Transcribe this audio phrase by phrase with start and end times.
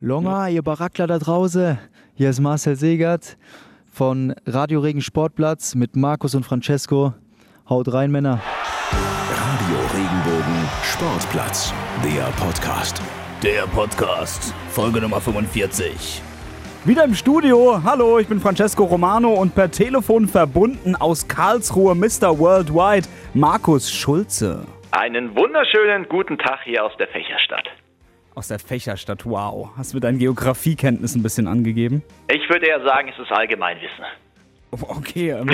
[0.00, 1.78] Longa, ihr Barackler da draußen.
[2.14, 3.38] Hier ist Marcel Segert
[3.90, 7.14] von Radio Regen Sportplatz mit Markus und Francesco.
[7.66, 8.42] Haut rein, Männer.
[8.92, 11.72] Radio Regenbogen Sportplatz,
[12.04, 13.00] der Podcast.
[13.42, 16.20] Der Podcast, Folge Nummer 45.
[16.84, 17.80] Wieder im Studio.
[17.82, 22.38] Hallo, ich bin Francesco Romano und per Telefon verbunden aus Karlsruhe Mr.
[22.38, 24.66] Worldwide, Markus Schulze.
[24.90, 27.66] Einen wunderschönen guten Tag hier aus der Fächerstadt.
[28.36, 29.70] Aus der Fächerstadt, wow.
[29.78, 32.02] Hast du mit deinen Geografiekenntnis ein bisschen angegeben?
[32.28, 34.04] Ich würde ja sagen, es ist Allgemeinwissen.
[34.72, 35.48] Okay, ähm,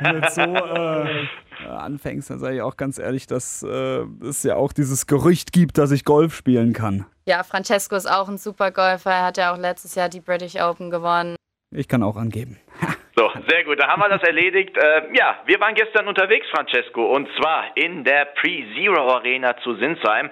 [0.00, 4.42] wenn du jetzt so äh, anfängst, dann sage ich auch ganz ehrlich, dass äh, es
[4.44, 7.04] ja auch dieses Gerücht gibt, dass ich Golf spielen kann.
[7.26, 9.10] Ja, Francesco ist auch ein super Golfer.
[9.10, 11.36] Er hat ja auch letztes Jahr die British Open gewonnen.
[11.70, 12.58] Ich kann auch angeben.
[13.16, 14.74] So, sehr gut, da haben wir das erledigt.
[14.78, 20.30] Äh, ja, wir waren gestern unterwegs, Francesco, und zwar in der Pre-Zero Arena zu Sinsheim.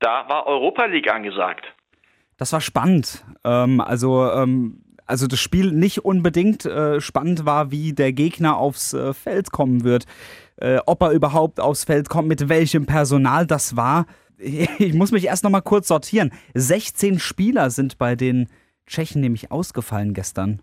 [0.00, 1.66] Da war Europa League angesagt.
[2.36, 3.24] Das war spannend.
[3.44, 8.94] Ähm, also, ähm, also das Spiel nicht unbedingt äh, spannend war, wie der Gegner aufs
[8.94, 10.06] äh, Feld kommen wird.
[10.56, 14.06] Äh, ob er überhaupt aufs Feld kommt, mit welchem Personal das war.
[14.42, 16.32] Ich muss mich erst noch mal kurz sortieren.
[16.54, 18.48] 16 Spieler sind bei den
[18.86, 20.62] Tschechen nämlich ausgefallen gestern.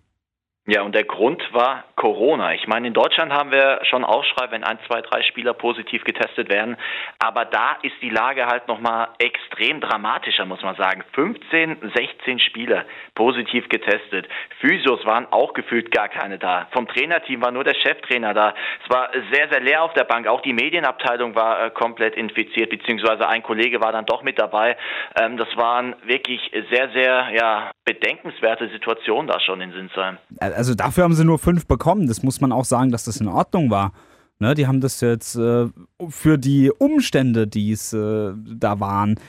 [0.69, 2.53] Ja, und der Grund war Corona.
[2.53, 6.49] Ich meine, in Deutschland haben wir schon Aufschrei, wenn ein, zwei, drei Spieler positiv getestet
[6.49, 6.75] werden.
[7.19, 11.05] Aber da ist die Lage halt nochmal extrem dramatischer, muss man sagen.
[11.13, 12.83] 15, 16 Spieler
[13.15, 14.27] positiv getestet.
[14.59, 16.67] Physios waren auch gefühlt gar keine da.
[16.71, 18.53] Vom Trainerteam war nur der Cheftrainer da.
[18.83, 20.27] Es war sehr, sehr leer auf der Bank.
[20.27, 24.75] Auch die Medienabteilung war äh, komplett infiziert, beziehungsweise ein Kollege war dann doch mit dabei.
[25.17, 30.17] Ähm, das waren wirklich sehr, sehr, ja, bedenkenswerte Situationen da schon in Sinsheim
[30.57, 32.07] also dafür haben sie nur fünf bekommen.
[32.07, 33.93] Das muss man auch sagen, dass das in Ordnung war.
[34.39, 35.67] Ne, die haben das jetzt äh,
[36.09, 39.19] für die Umstände, die es äh, da waren,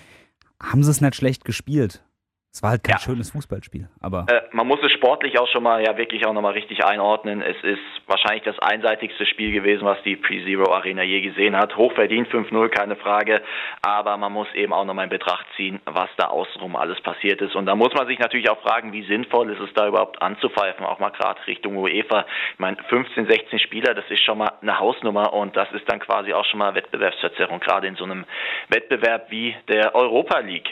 [0.62, 2.02] haben sie es nicht schlecht gespielt.
[2.50, 3.00] Es war halt kein ja.
[3.00, 4.26] schönes Fußballspiel, aber.
[4.28, 7.42] Äh, man muss es sportlich auch schon mal ja wirklich auch nochmal richtig einordnen.
[7.42, 11.76] Es ist wahrscheinlich das einseitigste Spiel gewesen, was die Pre-Zero Arena je gesehen hat.
[11.76, 13.42] Hochverdient 5-0, keine Frage.
[13.82, 17.54] Aber man muss eben auch nochmal in Betracht ziehen, was da außenrum alles passiert ist.
[17.54, 20.84] Und da muss man sich natürlich auch fragen, wie sinnvoll ist es da überhaupt anzupfeifen,
[20.84, 22.24] auch mal gerade Richtung UEFA.
[22.54, 26.00] Ich meine, 15, 16 Spieler, das ist schon mal eine Hausnummer und das ist dann
[26.00, 28.24] quasi auch schon mal Wettbewerbsverzerrung, gerade in so einem
[28.68, 30.68] Wettbewerb wie der Europa League.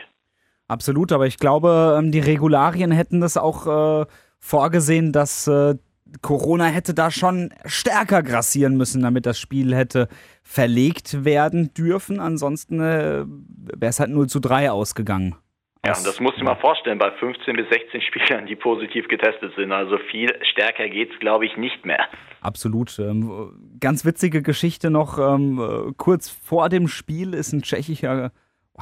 [0.68, 4.06] Absolut, aber ich glaube, ähm, die Regularien hätten das auch äh,
[4.40, 5.76] vorgesehen, dass äh,
[6.22, 10.08] Corona hätte da schon stärker grassieren müssen, damit das Spiel hätte
[10.42, 12.20] verlegt werden dürfen.
[12.20, 15.36] Ansonsten äh, wäre es halt 0 zu 3 ausgegangen.
[15.84, 19.06] Ja, und das musst du dir mal vorstellen, bei 15 bis 16 Spielern, die positiv
[19.06, 19.70] getestet sind.
[19.70, 22.06] Also viel stärker geht es, glaube ich, nicht mehr.
[22.40, 22.98] Absolut.
[22.98, 25.18] Ähm, ganz witzige Geschichte noch.
[25.18, 28.32] Ähm, äh, kurz vor dem Spiel ist ein tschechischer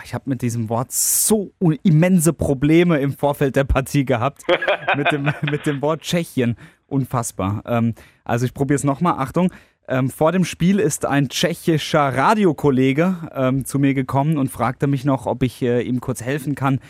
[0.03, 4.43] ich habe mit diesem Wort so immense Probleme im Vorfeld der Partie gehabt.
[4.97, 6.57] mit, dem, mit dem Wort Tschechien.
[6.87, 7.63] Unfassbar.
[7.67, 7.95] Ähm,
[8.25, 9.15] also ich probiere es nochmal.
[9.19, 9.53] Achtung.
[9.87, 15.05] Ähm, vor dem Spiel ist ein tschechischer Radiokollege ähm, zu mir gekommen und fragte mich
[15.05, 16.81] noch, ob ich äh, ihm kurz helfen kann.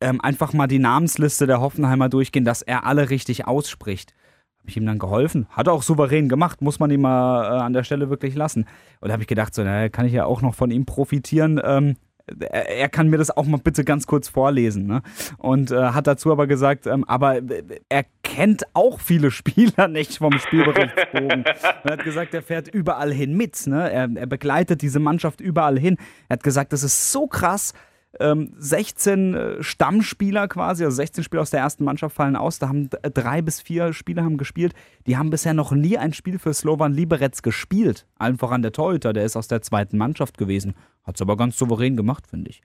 [0.00, 4.14] Ähm, einfach mal die Namensliste der Hoffenheimer durchgehen, dass er alle richtig ausspricht.
[4.58, 5.46] Habe ich ihm dann geholfen.
[5.50, 8.66] Hat er auch souverän gemacht, muss man ihm mal äh, an der Stelle wirklich lassen.
[9.00, 11.60] Und da habe ich gedacht, so, na, kann ich ja auch noch von ihm profitieren.
[11.62, 11.96] Ähm,
[12.38, 14.86] er kann mir das auch mal bitte ganz kurz vorlesen.
[14.86, 15.02] Ne?
[15.38, 17.40] Und äh, hat dazu aber gesagt, ähm, aber
[17.88, 21.44] er kennt auch viele Spieler nicht vom Spielberichtsbogen.
[21.44, 23.66] er hat gesagt, er fährt überall hin mit.
[23.66, 23.90] Ne?
[23.90, 25.96] Er, er begleitet diese Mannschaft überall hin.
[26.28, 27.74] Er hat gesagt, das ist so krass,
[28.18, 32.58] ähm, 16 äh, Stammspieler quasi, also 16 Spieler aus der ersten Mannschaft fallen aus.
[32.58, 34.74] Da haben drei bis vier Spieler haben gespielt.
[35.06, 38.06] Die haben bisher noch nie ein Spiel für Slovan Liberec gespielt.
[38.18, 40.74] Allen voran der Torhüter, der ist aus der zweiten Mannschaft gewesen.
[41.04, 42.62] Hat es aber ganz souverän gemacht, finde ich.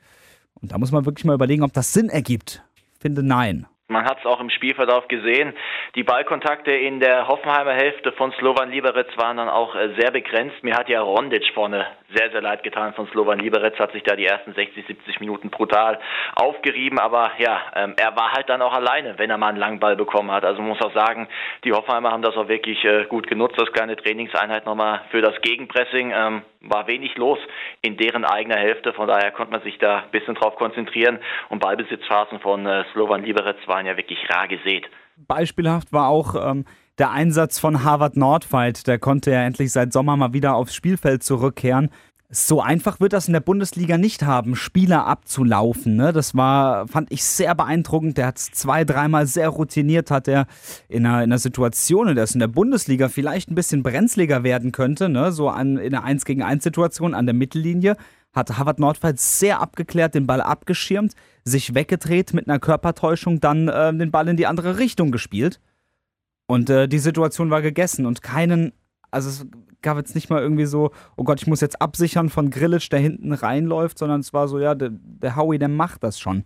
[0.56, 2.63] Und da muss man wirklich mal überlegen, ob das Sinn ergibt.
[2.95, 3.67] Ich finde nein.
[3.88, 5.53] Man hat es auch im Spielverlauf gesehen.
[5.94, 10.63] Die Ballkontakte in der Hoffenheimer Hälfte von Slovan Liberec waren dann auch äh, sehr begrenzt.
[10.63, 11.85] Mir hat ja Rondic vorne
[12.16, 15.51] sehr, sehr leid getan von Slovan Liberec, hat sich da die ersten 60, 70 Minuten
[15.51, 16.00] brutal
[16.35, 16.97] aufgerieben.
[16.97, 19.95] Aber ja, ähm, er war halt dann auch alleine, wenn er mal einen langen Ball
[19.95, 20.45] bekommen hat.
[20.45, 21.27] Also man muss auch sagen,
[21.63, 25.39] die Hoffenheimer haben das auch wirklich äh, gut genutzt, das kleine Trainingseinheit nochmal für das
[25.42, 26.12] Gegenpressing.
[26.12, 27.39] Ähm, war wenig los
[27.81, 28.94] in deren eigener Hälfte.
[28.94, 31.19] Von daher konnte man sich da ein bisschen drauf konzentrieren.
[31.50, 34.85] Und Ballbesitzphasen von äh, Slovan Liberec waren ja wirklich rar gesät.
[35.27, 36.65] Beispielhaft war auch ähm,
[36.97, 38.88] der Einsatz von Harvard Nordfight.
[38.88, 41.89] Der konnte ja endlich seit Sommer mal wieder aufs Spielfeld zurückkehren.
[42.30, 45.95] So einfach wird das in der Bundesliga nicht haben, Spieler abzulaufen.
[45.95, 46.12] Ne?
[46.12, 48.18] Das war, fand ich sehr beeindruckend.
[48.18, 50.48] Der hat es zwei, dreimal sehr routiniert, hat er
[50.89, 54.44] in einer, in einer Situation, in der es in der Bundesliga vielleicht ein bisschen brenzliger
[54.44, 55.31] werden könnte, ne?
[55.31, 57.95] so an, in einer 1 gegen 1 Situation an der Mittellinie,
[58.33, 61.13] hat Harvard Nordfeld sehr abgeklärt, den Ball abgeschirmt,
[61.45, 65.62] sich weggedreht mit einer Körpertäuschung, dann äh, den Ball in die andere Richtung gespielt.
[66.48, 68.74] Und äh, die Situation war gegessen und keinen,
[69.15, 69.47] also es
[69.81, 73.00] gab jetzt nicht mal irgendwie so, oh Gott, ich muss jetzt absichern von Grillitsch, der
[73.00, 76.44] hinten reinläuft, sondern es war so, ja, der, der Howie, der macht das schon.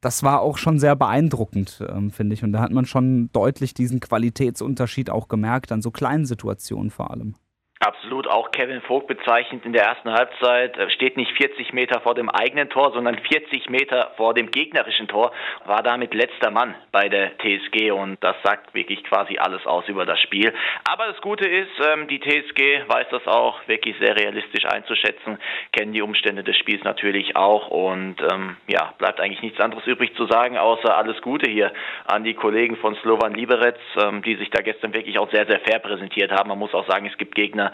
[0.00, 2.42] Das war auch schon sehr beeindruckend, ähm, finde ich.
[2.42, 7.10] Und da hat man schon deutlich diesen Qualitätsunterschied auch gemerkt, an so kleinen Situationen vor
[7.10, 7.34] allem.
[7.80, 12.16] Absolut, auch Kevin Vogt bezeichnet in der ersten Halbzeit, äh, steht nicht 40 Meter vor
[12.16, 15.30] dem eigenen Tor, sondern 40 Meter vor dem gegnerischen Tor,
[15.64, 20.04] war damit letzter Mann bei der TSG und das sagt wirklich quasi alles aus über
[20.06, 20.52] das Spiel.
[20.90, 25.38] Aber das Gute ist, ähm, die TSG weiß das auch wirklich sehr realistisch einzuschätzen,
[25.70, 30.16] kennen die Umstände des Spiels natürlich auch und ähm, ja, bleibt eigentlich nichts anderes übrig
[30.16, 31.72] zu sagen, außer alles Gute hier
[32.06, 35.60] an die Kollegen von Slovan Liberec, ähm, die sich da gestern wirklich auch sehr, sehr
[35.60, 36.48] fair präsentiert haben.
[36.48, 37.67] Man muss auch sagen, es gibt Gegner,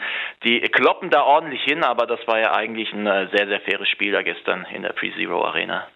[0.45, 3.89] die kloppen da ordentlich hin, aber das war ja eigentlich ein äh, sehr, sehr faires
[3.89, 5.87] Spiel da gestern in der Pre-Zero Arena.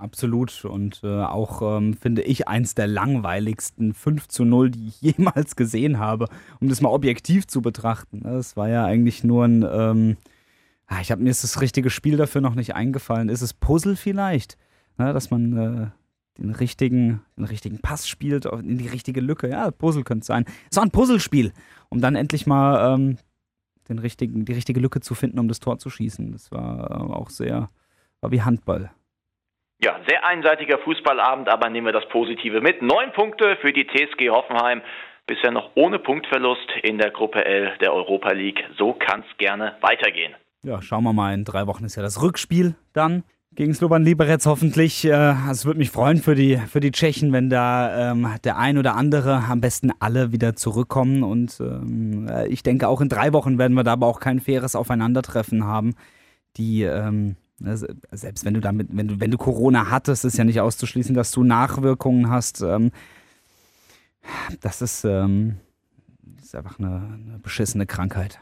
[0.00, 5.00] Absolut und äh, auch ähm, finde ich eins der langweiligsten 5 zu 0, die ich
[5.16, 6.26] jemals gesehen habe,
[6.60, 8.22] um das mal objektiv zu betrachten.
[8.24, 10.16] Das war ja eigentlich nur ein, ähm,
[10.86, 13.28] ah, ich habe mir das richtige Spiel dafür noch nicht eingefallen.
[13.28, 14.58] Ist es Puzzle vielleicht,
[14.98, 19.48] ne, dass man äh, den richtigen, den richtigen Pass spielt in die richtige Lücke?
[19.48, 20.44] Ja, Puzzle könnte es sein.
[20.70, 21.52] Es war ein Puzzlespiel,
[21.88, 23.18] um dann endlich mal ähm,
[23.88, 26.32] den richtigen, die richtige Lücke zu finden, um das Tor zu schießen.
[26.32, 27.68] Das war äh, auch sehr,
[28.20, 28.90] war wie Handball.
[29.82, 32.80] Ja, sehr einseitiger Fußballabend, aber nehmen wir das Positive mit.
[32.80, 34.80] Neun Punkte für die TSG Hoffenheim.
[35.26, 38.64] Bisher noch ohne Punktverlust in der Gruppe L der Europa League.
[38.78, 40.34] So kann es gerne weitergehen.
[40.62, 41.34] Ja, schauen wir mal.
[41.34, 43.22] In drei Wochen ist ja das Rückspiel dann
[43.56, 45.04] gegen Slovan Liberec hoffentlich.
[45.04, 48.78] Äh, es würde mich freuen für die, für die Tschechen, wenn da ähm, der ein
[48.78, 51.22] oder andere, am besten alle wieder zurückkommen.
[51.22, 54.40] Und ähm, äh, ich denke, auch in drei Wochen werden wir da aber auch kein
[54.40, 55.94] faires Aufeinandertreffen haben.
[56.58, 60.44] Die, ähm, also, selbst wenn du damit, wenn du, wenn du Corona hattest, ist ja
[60.44, 62.60] nicht auszuschließen, dass du Nachwirkungen hast.
[62.60, 62.92] Ähm,
[64.60, 65.56] das ist, ähm,
[66.42, 68.38] ist einfach eine, eine beschissene Krankheit.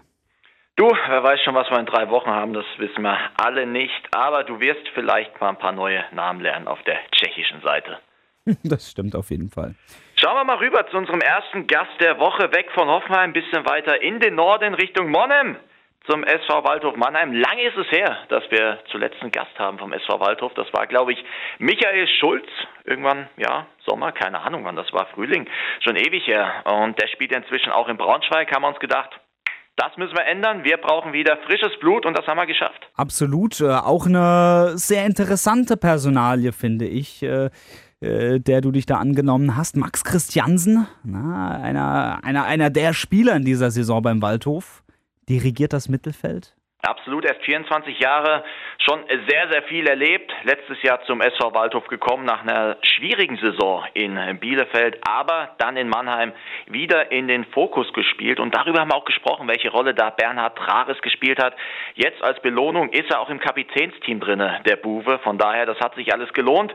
[0.77, 4.09] Du, wer weiß schon, was wir in drei Wochen haben, das wissen wir alle nicht.
[4.13, 7.99] Aber du wirst vielleicht mal ein paar neue Namen lernen auf der tschechischen Seite.
[8.65, 9.75] Das stimmt auf jeden Fall.
[10.17, 13.65] Schauen wir mal rüber zu unserem ersten Gast der Woche, weg von Hoffenheim, ein bisschen
[13.65, 15.57] weiter in den Norden Richtung Monnem
[16.07, 17.33] zum SV Waldhof Mannheim.
[17.33, 20.53] Lange ist es her, dass wir zuletzt einen Gast haben vom SV Waldhof.
[20.55, 21.25] Das war, glaube ich,
[21.59, 22.47] Michael Schulz.
[22.85, 25.49] Irgendwann, ja, Sommer, keine Ahnung wann das war, Frühling,
[25.81, 26.65] schon ewig her.
[26.67, 29.19] Und der spielt inzwischen auch in Braunschweig, haben wir uns gedacht,
[29.77, 30.65] das müssen wir ändern.
[30.65, 32.89] Wir brauchen wieder frisches Blut und das haben wir geschafft.
[32.95, 33.61] Absolut.
[33.61, 37.51] Äh, auch eine sehr interessante Personalie, finde ich, äh,
[38.01, 39.77] äh, der du dich da angenommen hast.
[39.77, 44.85] Max Christiansen, einer, einer, einer der Spieler in dieser Saison beim Waldhof,
[45.29, 46.55] dirigiert das Mittelfeld.
[46.85, 48.45] Absolut, erst 24 Jahre,
[48.79, 50.31] schon sehr, sehr viel erlebt.
[50.43, 55.89] Letztes Jahr zum SV Waldhof gekommen nach einer schwierigen Saison in Bielefeld, aber dann in
[55.89, 56.33] Mannheim
[56.67, 58.39] wieder in den Fokus gespielt.
[58.39, 61.55] Und darüber haben wir auch gesprochen, welche Rolle da Bernhard Trares gespielt hat.
[61.95, 65.19] Jetzt als Belohnung ist er auch im Kapitänsteam drinne, der Buwe.
[65.21, 66.75] Von daher, das hat sich alles gelohnt.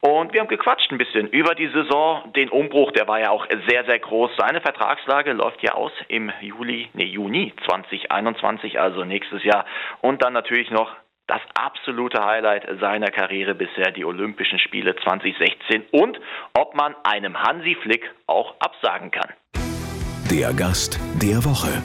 [0.00, 3.46] Und wir haben gequatscht ein bisschen über die Saison, den Umbruch, der war ja auch
[3.68, 4.30] sehr, sehr groß.
[4.36, 9.47] Seine Vertragslage läuft ja aus im Juli, nee, Juni 2021, also nächstes Jahr.
[9.48, 9.64] Jahr.
[10.02, 10.94] Und dann natürlich noch
[11.26, 16.18] das absolute Highlight seiner Karriere bisher, die Olympischen Spiele 2016 und
[16.54, 19.32] ob man einem Hansi Flick auch absagen kann.
[20.30, 21.82] Der Gast der Woche.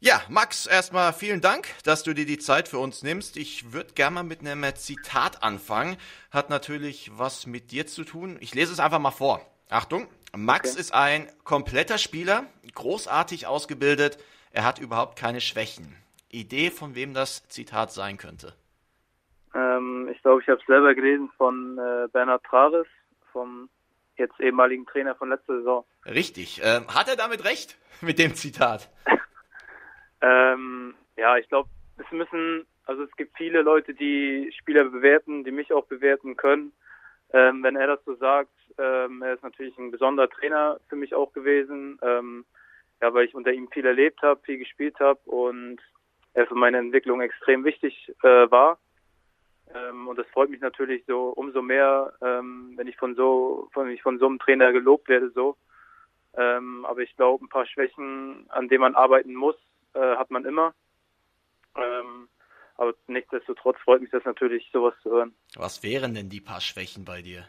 [0.00, 3.38] Ja, Max, erstmal vielen Dank, dass du dir die Zeit für uns nimmst.
[3.38, 5.96] Ich würde gerne mal mit einem Zitat anfangen.
[6.30, 8.36] Hat natürlich was mit dir zu tun.
[8.40, 9.40] Ich lese es einfach mal vor.
[9.70, 10.80] Achtung, Max okay.
[10.80, 14.18] ist ein kompletter Spieler, großartig ausgebildet,
[14.54, 15.96] er hat überhaupt keine Schwächen.
[16.30, 18.54] Idee, von wem das Zitat sein könnte?
[19.54, 22.86] Ähm, ich glaube, ich habe es selber gelesen von äh, Bernhard Trares,
[23.32, 23.68] vom
[24.16, 25.84] jetzt ehemaligen Trainer von letzter Saison.
[26.06, 26.60] Richtig.
[26.62, 28.88] Ähm, hat er damit recht mit dem Zitat?
[30.20, 31.68] ähm, ja, ich glaube,
[31.98, 36.72] es müssen, also es gibt viele Leute, die Spieler bewerten, die mich auch bewerten können.
[37.32, 41.14] Ähm, wenn er das so sagt, ähm, er ist natürlich ein besonderer Trainer für mich
[41.14, 41.98] auch gewesen.
[43.00, 45.78] Ja, weil ich unter ihm viel erlebt habe, viel gespielt habe und
[46.32, 48.78] er für meine Entwicklung extrem wichtig äh, war.
[49.74, 53.88] Ähm, und das freut mich natürlich so umso mehr, ähm, wenn ich von so, wenn
[53.88, 55.56] ich von so einem Trainer gelobt werde, so.
[56.36, 59.56] Ähm, aber ich glaube, ein paar Schwächen, an denen man arbeiten muss,
[59.94, 60.74] äh, hat man immer.
[61.76, 62.28] Ähm,
[62.76, 65.34] aber nichtsdestotrotz freut mich das natürlich, sowas zu hören.
[65.54, 67.48] Was wären denn die paar Schwächen bei dir?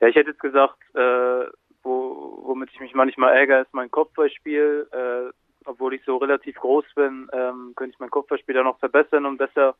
[0.00, 1.46] Ja, ich hätte jetzt gesagt, äh,
[1.86, 4.88] wo, womit ich mich manchmal ärgere, ist mein Kopfballspiel.
[4.90, 5.32] Äh,
[5.64, 9.36] obwohl ich so relativ groß bin, ähm, könnte ich mein Kopfballspiel da noch verbessern und
[9.36, 9.74] besser,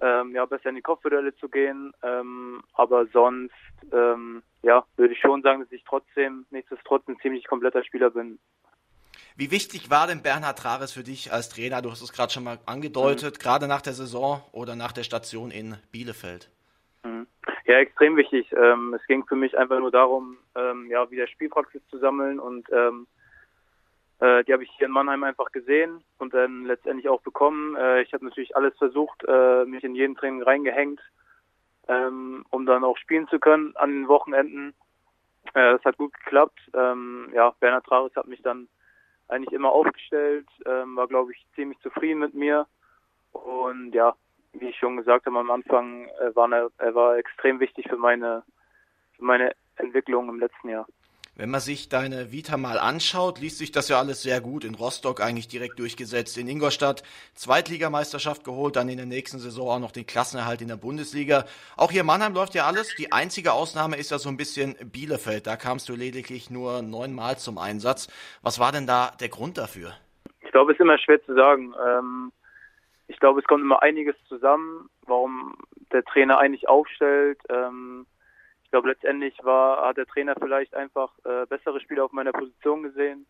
[0.00, 1.92] ähm, ja, besser in die Kopfbälle zu gehen.
[2.02, 3.52] Ähm, aber sonst,
[3.92, 8.38] ähm, ja, würde ich schon sagen, dass ich trotzdem, nichtsdestotrotz ein ziemlich kompletter Spieler bin.
[9.36, 11.82] Wie wichtig war denn Bernhard Trares für dich als Trainer?
[11.82, 13.38] Du hast es gerade schon mal angedeutet, mhm.
[13.38, 16.50] gerade nach der Saison oder nach der Station in Bielefeld.
[17.04, 17.26] Mhm.
[17.68, 18.50] Ja, extrem wichtig.
[18.56, 22.66] Ähm, es ging für mich einfach nur darum, ähm, ja, wieder Spielpraxis zu sammeln und
[22.72, 23.06] ähm,
[24.20, 27.76] äh, die habe ich hier in Mannheim einfach gesehen und dann letztendlich auch bekommen.
[27.76, 31.02] Äh, ich habe natürlich alles versucht, äh, mich in jeden Training reingehängt,
[31.88, 34.72] ähm, um dann auch spielen zu können an den Wochenenden.
[35.52, 36.58] Äh, das hat gut geklappt.
[36.72, 38.66] Ähm, ja, Bernhard Travis hat mich dann
[39.28, 42.66] eigentlich immer aufgestellt, ähm, war glaube ich ziemlich zufrieden mit mir
[43.32, 44.16] und ja,
[44.52, 47.96] wie ich schon gesagt habe am Anfang, äh, war er, er war extrem wichtig für
[47.96, 48.42] meine
[49.16, 50.86] für meine Entwicklung im letzten Jahr.
[51.38, 54.64] Wenn man sich deine Vita mal anschaut, liest sich das ja alles sehr gut.
[54.64, 59.78] In Rostock eigentlich direkt durchgesetzt, in Ingolstadt Zweitligameisterschaft geholt, dann in der nächsten Saison auch
[59.78, 61.44] noch den Klassenerhalt in der Bundesliga.
[61.76, 62.92] Auch hier in Mannheim läuft ja alles.
[62.96, 65.46] Die einzige Ausnahme ist ja so ein bisschen Bielefeld.
[65.46, 68.08] Da kamst du lediglich nur neunmal zum Einsatz.
[68.42, 69.92] Was war denn da der Grund dafür?
[70.40, 71.72] Ich glaube, es ist immer schwer zu sagen.
[71.86, 72.32] Ähm,
[73.08, 75.56] ich glaube, es kommt immer einiges zusammen, warum
[75.92, 77.40] der Trainer eigentlich aufstellt.
[77.48, 78.06] Ähm,
[78.64, 82.82] ich glaube, letztendlich war, hat der Trainer vielleicht einfach äh, bessere Spieler auf meiner Position
[82.82, 83.26] gesehen.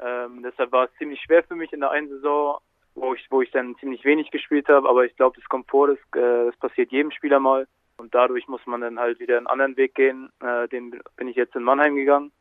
[0.00, 2.58] Ähm, deshalb war es ziemlich schwer für mich in der einen Saison,
[2.94, 4.88] wo ich, wo ich dann ziemlich wenig gespielt habe.
[4.88, 7.68] Aber ich glaube, das kommt vor, das, äh, das passiert jedem Spieler mal.
[7.98, 10.30] Und dadurch muss man dann halt wieder einen anderen Weg gehen.
[10.40, 12.32] Äh, den bin ich jetzt in Mannheim gegangen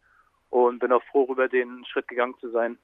[0.50, 2.78] und bin auch froh, über den Schritt gegangen zu sein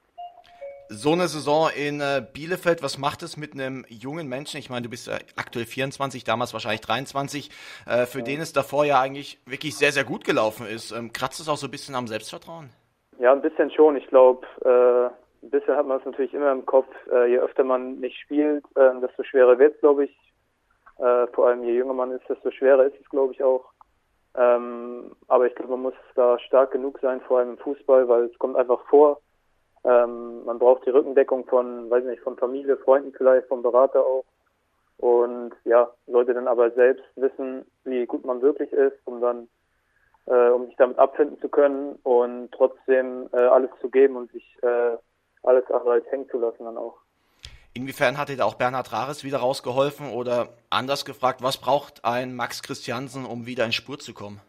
[0.88, 4.58] so eine Saison in äh, Bielefeld, was macht es mit einem jungen Menschen?
[4.58, 7.50] Ich meine, du bist ja aktuell 24, damals wahrscheinlich 23,
[7.86, 8.24] äh, für ja.
[8.24, 10.92] den es davor ja eigentlich wirklich sehr, sehr gut gelaufen ist.
[10.92, 12.70] Ähm, kratzt es auch so ein bisschen am Selbstvertrauen?
[13.18, 13.96] Ja, ein bisschen schon.
[13.96, 16.88] Ich glaube, äh, ein bisschen hat man es natürlich immer im Kopf.
[17.12, 20.18] Äh, je öfter man nicht spielt, äh, desto schwerer wird es, glaube ich.
[20.98, 23.64] Äh, vor allem je jünger man ist, desto schwerer ist es, glaube ich, auch.
[24.36, 28.24] Ähm, aber ich glaube, man muss da stark genug sein, vor allem im Fußball, weil
[28.24, 29.20] es kommt einfach vor,
[29.84, 34.24] ähm, man braucht die Rückendeckung von, weiß nicht, von Familie, Freunden vielleicht, vom Berater auch.
[34.98, 39.48] Und ja, sollte dann aber selbst wissen, wie gut man wirklich ist, um dann,
[40.26, 44.56] äh, um sich damit abfinden zu können und trotzdem äh, alles zu geben und sich
[44.62, 44.96] äh,
[45.42, 46.96] alles andere hängen zu lassen dann auch.
[47.74, 52.34] Inwiefern hat dir da auch Bernhard Rares wieder rausgeholfen oder anders gefragt, was braucht ein
[52.34, 54.40] Max Christiansen, um wieder in Spur zu kommen?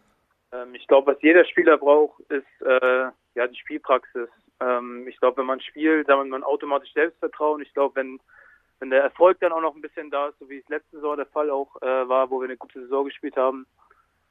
[0.54, 4.30] Ähm, ich glaube, was jeder Spieler braucht, ist äh, ja die Spielpraxis.
[4.60, 7.62] Ähm, ich glaube, wenn man spielt, dann hat man automatisch Selbstvertrauen.
[7.62, 8.20] Ich glaube, wenn,
[8.80, 11.18] wenn der Erfolg dann auch noch ein bisschen da ist, so wie es letzte Saison
[11.18, 13.66] der Fall auch äh, war, wo wir eine gute Saison gespielt haben,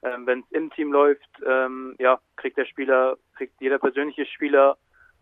[0.02, 4.76] ähm, wenn es im Team läuft, ähm, ja, kriegt der Spieler, kriegt jeder persönliche Spieler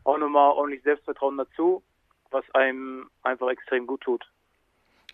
[0.05, 1.83] auch nochmal ordentlich Selbstvertrauen dazu,
[2.31, 4.25] was einem einfach extrem gut tut.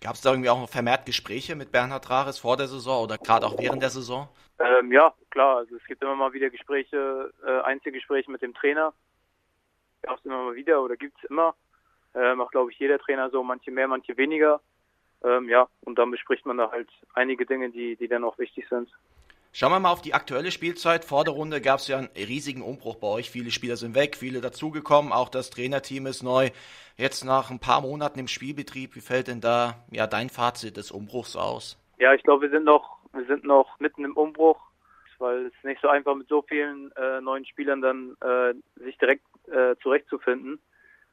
[0.01, 3.47] Gab es da irgendwie auch vermehrt Gespräche mit Bernhard Rares vor der Saison oder gerade
[3.47, 4.29] auch während der Saison?
[4.61, 5.59] Ähm, ja, klar.
[5.59, 8.95] Also es gibt immer mal wieder Gespräche, äh, Einzelgespräche mit dem Trainer
[10.09, 11.55] gab es immer mal wieder oder gibt es immer.
[12.15, 14.61] Äh, macht, glaube ich, jeder Trainer so, manche mehr, manche weniger.
[15.23, 18.67] Ähm, ja, und dann bespricht man da halt einige Dinge, die, die dann auch wichtig
[18.69, 18.89] sind.
[19.53, 21.05] Schauen wir mal auf die aktuelle Spielzeit.
[21.05, 23.31] Vor der Runde gab es ja einen riesigen Umbruch bei euch.
[23.31, 26.51] Viele Spieler sind weg, viele dazugekommen, auch das Trainerteam ist neu.
[26.97, 30.91] Jetzt nach ein paar Monaten im Spielbetrieb, wie fällt denn da ja dein Fazit des
[30.91, 31.79] Umbruchs aus?
[31.99, 34.61] Ja, ich glaube, wir sind noch, wir sind noch mitten im Umbruch,
[35.19, 39.25] weil es nicht so einfach mit so vielen äh, neuen Spielern dann äh, sich direkt
[39.51, 40.61] äh, zurechtzufinden.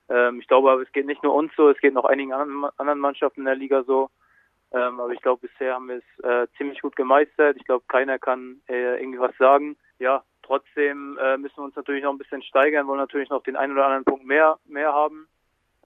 [0.10, 3.00] Ähm, ich glaube aber, es geht nicht nur uns so, es geht noch einigen anderen
[3.00, 4.10] Mannschaften in der Liga so.
[4.72, 7.58] Ähm, aber ich glaube, bisher haben wir es äh, ziemlich gut gemeistert.
[7.58, 9.78] Ich glaube, keiner kann äh, irgendwie was sagen.
[10.00, 13.56] Ja, trotzdem äh, müssen wir uns natürlich noch ein bisschen steigern, wollen natürlich noch den
[13.56, 15.28] einen oder anderen Punkt mehr, mehr haben.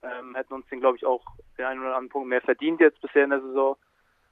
[0.02, 1.24] Ähm, hätten uns den, glaube ich, auch
[1.58, 3.76] den einen oder anderen Punkt mehr verdient jetzt bisher in der Saison.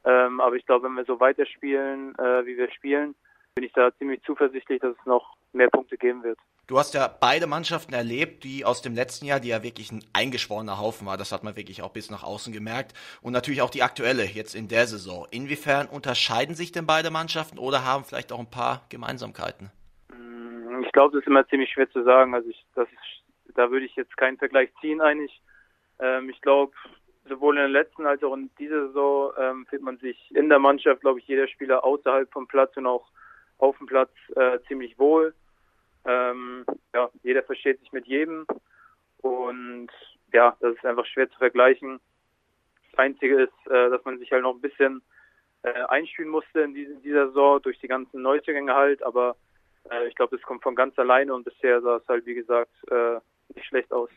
[0.04, 3.14] Ähm, aber ich glaube, wenn wir so weiterspielen, äh, wie wir spielen,
[3.58, 6.38] bin ich da ziemlich zuversichtlich, dass es noch mehr Punkte geben wird.
[6.68, 10.04] Du hast ja beide Mannschaften erlebt, die aus dem letzten Jahr, die ja wirklich ein
[10.12, 11.16] eingeschworener Haufen war.
[11.16, 12.94] Das hat man wirklich auch bis nach außen gemerkt.
[13.20, 15.26] Und natürlich auch die aktuelle, jetzt in der Saison.
[15.32, 19.72] Inwiefern unterscheiden sich denn beide Mannschaften oder haben vielleicht auch ein paar Gemeinsamkeiten?
[20.14, 22.36] Mm, ich glaube, das ist immer ziemlich schwer zu sagen.
[22.36, 25.42] Also ich, das ist, da würde ich jetzt keinen Vergleich ziehen eigentlich.
[25.98, 26.74] Ähm, ich glaube,
[27.28, 30.60] sowohl in der letzten als auch in dieser Saison ähm, fühlt man sich in der
[30.60, 33.10] Mannschaft, glaube ich, jeder Spieler außerhalb vom Platz und auch
[33.58, 35.34] auf dem Platz äh, ziemlich wohl.
[36.04, 38.46] Ähm, ja, jeder versteht sich mit jedem
[39.18, 39.90] und
[40.32, 42.00] ja, das ist einfach schwer zu vergleichen.
[42.96, 45.02] Einzige ist, äh, dass man sich halt noch ein bisschen
[45.62, 49.36] äh, einspielen musste in, diese, dieser Saison durch die ganzen Neuzugänge halt, aber
[49.90, 52.72] äh, ich glaube, es kommt von ganz alleine und bisher sah es halt, wie gesagt,
[52.90, 53.20] äh,
[53.54, 54.10] nicht schlecht aus.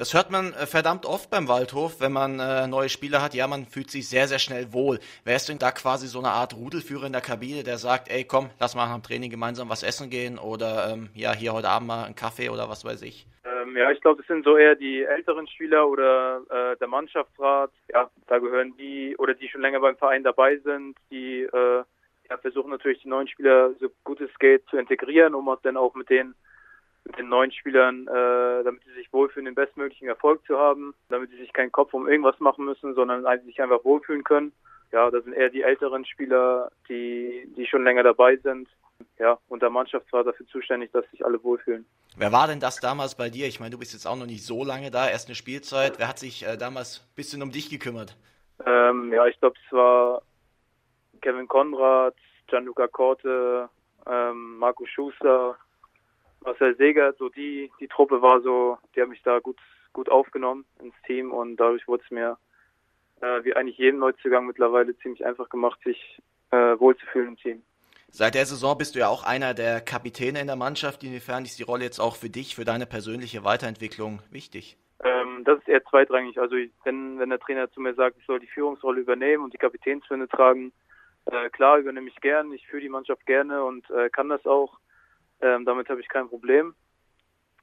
[0.00, 3.34] Das hört man äh, verdammt oft beim Waldhof, wenn man äh, neue Spieler hat.
[3.34, 4.98] Ja, man fühlt sich sehr, sehr schnell wohl.
[5.24, 8.24] Wärst du denn da quasi so eine Art Rudelführer in der Kabine, der sagt, ey,
[8.24, 11.88] komm, lass mal dem Training gemeinsam was essen gehen oder ähm, ja, hier heute Abend
[11.88, 13.26] mal einen Kaffee oder was weiß ich?
[13.44, 17.70] Ähm, ja, ich glaube, es sind so eher die älteren Spieler oder äh, der Mannschaftsrat.
[17.92, 21.84] Ja, da gehören die oder die schon länger beim Verein dabei sind, die äh,
[22.30, 25.94] ja, versuchen natürlich die neuen Spieler so gut es geht zu integrieren, um dann auch
[25.94, 26.34] mit denen
[27.10, 31.30] mit den neuen Spielern, äh, damit sie sich wohlfühlen, den bestmöglichen Erfolg zu haben, damit
[31.30, 34.52] sie sich keinen Kopf um irgendwas machen müssen, sondern sich einfach wohlfühlen können.
[34.92, 38.68] Ja, das sind eher die älteren Spieler, die, die schon länger dabei sind.
[39.18, 41.86] Ja, und der Mannschaftsrat dafür zuständig, dass sich alle wohlfühlen.
[42.16, 43.46] Wer war denn das damals bei dir?
[43.46, 45.98] Ich meine, du bist jetzt auch noch nicht so lange da, erst eine Spielzeit.
[45.98, 48.16] Wer hat sich äh, damals ein bisschen um dich gekümmert?
[48.64, 50.22] Ähm, ja, ich glaube, es war
[51.22, 52.14] Kevin Konrad,
[52.46, 53.68] Gianluca Korte,
[54.06, 55.56] ähm, Marco Schuster,
[56.44, 59.58] Marcel Seger, so die, die Truppe war so, die haben mich da gut,
[59.92, 62.38] gut aufgenommen ins Team und dadurch wurde es mir
[63.20, 66.20] äh, wie eigentlich jedem Neuzugang mittlerweile ziemlich einfach gemacht, sich
[66.50, 67.62] äh, wohlzufühlen im Team.
[68.12, 71.04] Seit der Saison bist du ja auch einer der Kapitäne in der Mannschaft.
[71.04, 74.76] Inwiefern ist die Rolle jetzt auch für dich, für deine persönliche Weiterentwicklung wichtig?
[75.04, 76.38] Ähm, das ist eher zweitrangig.
[76.40, 79.58] Also wenn, wenn der Trainer zu mir sagt, ich soll die Führungsrolle übernehmen und die
[79.58, 80.72] Kapitänsbinde tragen,
[81.26, 82.52] äh, klar übernehme ich gern.
[82.52, 84.78] Ich führe die Mannschaft gerne und äh, kann das auch.
[85.40, 86.74] Ähm, damit habe ich kein Problem.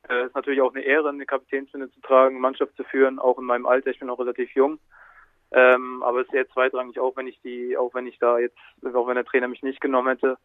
[0.04, 3.38] Es äh, ist natürlich auch eine Ehre, eine Kapitänsbinde zu tragen, Mannschaft zu führen, auch
[3.38, 3.92] in meinem Alter.
[3.92, 4.80] Ich bin auch relativ jung.
[5.52, 8.58] Ähm, aber es ist eher zweitrangig, auch wenn ich die, auch wenn ich da jetzt,
[8.84, 10.38] auch wenn der Trainer mich nicht genommen hätte,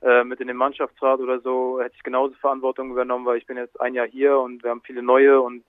[0.00, 3.56] äh, mit in den Mannschaftsrat oder so, hätte ich genauso Verantwortung übernommen, weil ich bin
[3.56, 5.64] jetzt ein Jahr hier und wir haben viele neue und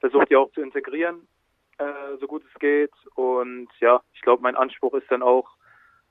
[0.00, 1.26] versuche die auch zu integrieren,
[1.78, 2.92] äh, so gut es geht.
[3.14, 5.48] Und ja, ich glaube, mein Anspruch ist dann auch,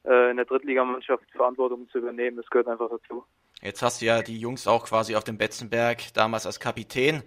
[0.04, 2.38] äh, in der Drittligamannschaft Verantwortung zu übernehmen.
[2.38, 3.24] Das gehört einfach dazu.
[3.62, 7.22] Jetzt hast du ja die Jungs auch quasi auf dem Betzenberg damals als Kapitän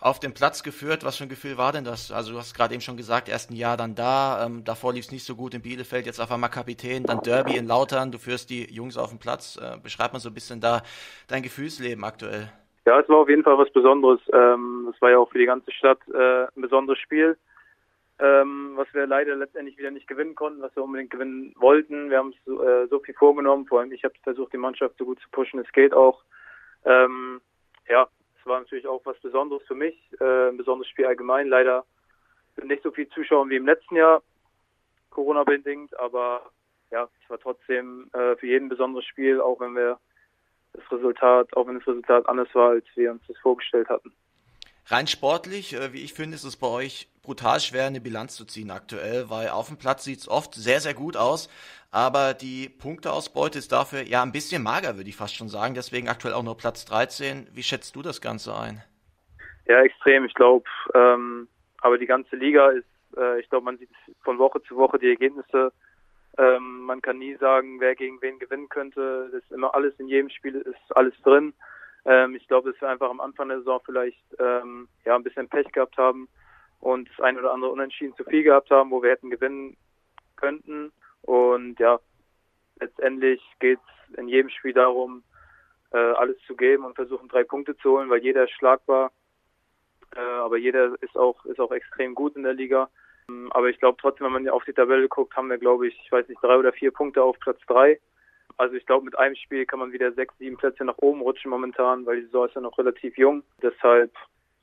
[0.00, 1.04] auf den Platz geführt.
[1.04, 2.12] Was für ein Gefühl war denn das?
[2.12, 5.06] Also du hast gerade eben schon gesagt, erst ein Jahr dann da, ähm, davor lief
[5.06, 8.18] es nicht so gut in Bielefeld, jetzt auf einmal Kapitän, dann Derby in Lautern, du
[8.18, 9.56] führst die Jungs auf den Platz.
[9.56, 10.82] Äh, beschreib mal so ein bisschen da
[11.26, 12.52] dein Gefühlsleben aktuell.
[12.86, 14.20] Ja, es war auf jeden Fall was Besonderes.
[14.32, 17.36] Ähm, es war ja auch für die ganze Stadt äh, ein besonderes Spiel
[18.18, 22.10] ähm, was wir leider letztendlich wieder nicht gewinnen konnten, was wir unbedingt gewinnen wollten.
[22.10, 25.04] Wir haben so, äh, so viel vorgenommen, vor allem ich habe versucht, die Mannschaft so
[25.04, 26.22] gut zu pushen, es geht auch.
[26.84, 27.40] Ähm,
[27.88, 31.48] ja, es war natürlich auch was Besonderes für mich, äh, ein besonderes Spiel allgemein.
[31.48, 31.84] Leider
[32.56, 34.22] sind nicht so viele Zuschauer wie im letzten Jahr,
[35.10, 36.50] Corona-bedingt, aber
[36.90, 39.98] ja, es war trotzdem äh, für jeden ein besonderes Spiel, auch wenn wir
[40.72, 44.12] das Resultat, auch wenn das Resultat anders war, als wir uns das vorgestellt hatten.
[44.86, 48.44] Rein sportlich, äh, wie ich finde, ist es bei euch brutal schwer, eine Bilanz zu
[48.44, 51.48] ziehen aktuell, weil auf dem Platz sieht es oft sehr, sehr gut aus,
[51.90, 55.74] aber die Punkteausbeute ist dafür ja ein bisschen mager, würde ich fast schon sagen.
[55.74, 57.48] Deswegen aktuell auch nur Platz 13.
[57.52, 58.82] Wie schätzt du das Ganze ein?
[59.66, 60.24] Ja, extrem.
[60.26, 62.84] Ich glaube, ähm, aber die ganze Liga ist,
[63.16, 63.90] äh, ich glaube, man sieht
[64.22, 65.72] von Woche zu Woche die Ergebnisse.
[66.36, 69.30] Ähm, man kann nie sagen, wer gegen wen gewinnen könnte.
[69.32, 71.54] Das ist immer alles in jedem Spiel ist alles drin.
[72.04, 75.48] Ähm, ich glaube, dass wir einfach am Anfang der Saison vielleicht ähm, ja ein bisschen
[75.48, 76.28] Pech gehabt haben
[76.80, 79.76] und das ein oder andere Unentschieden zu viel gehabt haben, wo wir hätten gewinnen
[80.36, 80.92] könnten.
[81.22, 81.98] Und ja,
[82.78, 85.22] letztendlich geht es in jedem Spiel darum,
[85.92, 89.12] äh, alles zu geben und versuchen drei Punkte zu holen, weil jeder schlagbar.
[90.14, 92.90] Äh, aber jeder ist auch ist auch extrem gut in der Liga.
[93.30, 95.98] Ähm, aber ich glaube trotzdem, wenn man auf die Tabelle guckt, haben wir glaube ich,
[96.04, 97.98] ich weiß nicht, drei oder vier Punkte auf Platz drei.
[98.56, 101.50] Also ich glaube, mit einem Spiel kann man wieder sechs, sieben Plätze nach oben rutschen
[101.50, 103.42] momentan, weil die Saison ist ja noch relativ jung.
[103.62, 104.12] Deshalb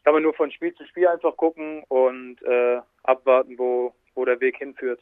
[0.04, 4.40] kann man nur von Spiel zu Spiel einfach gucken und äh, abwarten, wo, wo der
[4.40, 5.00] Weg hinführt.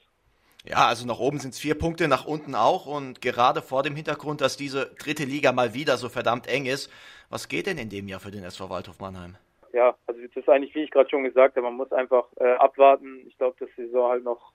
[0.65, 2.85] Ja, also nach oben sind es vier Punkte, nach unten auch.
[2.85, 6.91] Und gerade vor dem Hintergrund, dass diese dritte Liga mal wieder so verdammt eng ist,
[7.29, 9.35] was geht denn in dem Jahr für den SV Waldhof Mannheim?
[9.71, 12.53] Ja, also das ist eigentlich, wie ich gerade schon gesagt habe, man muss einfach äh,
[12.53, 13.23] abwarten.
[13.27, 14.51] Ich glaube, dass die Saison halt noch,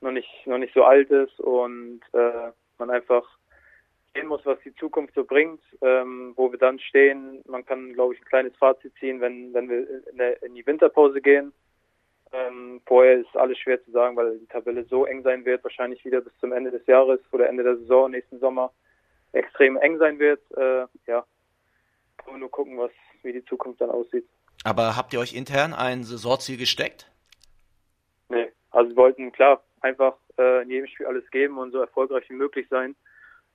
[0.00, 3.24] noch, nicht, noch nicht so alt ist und äh, man einfach
[4.14, 7.42] sehen muss, was die Zukunft so bringt, ähm, wo wir dann stehen.
[7.46, 10.66] Man kann, glaube ich, ein kleines Fazit ziehen, wenn, wenn wir in, der, in die
[10.66, 11.52] Winterpause gehen.
[12.32, 16.04] Ähm, vorher ist alles schwer zu sagen, weil die Tabelle so eng sein wird, wahrscheinlich
[16.04, 18.72] wieder bis zum Ende des Jahres oder Ende der Saison nächsten Sommer
[19.32, 20.40] extrem eng sein wird.
[20.56, 21.24] Äh, ja,
[22.30, 22.90] man nur gucken, was,
[23.22, 24.26] wie die Zukunft dann aussieht.
[24.64, 27.10] Aber habt ihr euch intern ein Saisonziel gesteckt?
[28.28, 32.28] Nee, also wir wollten klar einfach äh, in jedem Spiel alles geben und so erfolgreich
[32.30, 32.96] wie möglich sein.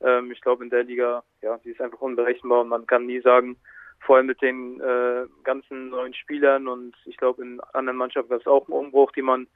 [0.02, 3.22] Ähm, ich glaube, in der Liga, ja, die ist einfach unberechenbar und man kann nie
[3.22, 3.58] sagen,
[4.02, 8.42] vor allem mit den äh, ganzen neuen Spielern und ich glaube, in anderen Mannschaften ist
[8.42, 9.48] es auch ein Umbruch, die man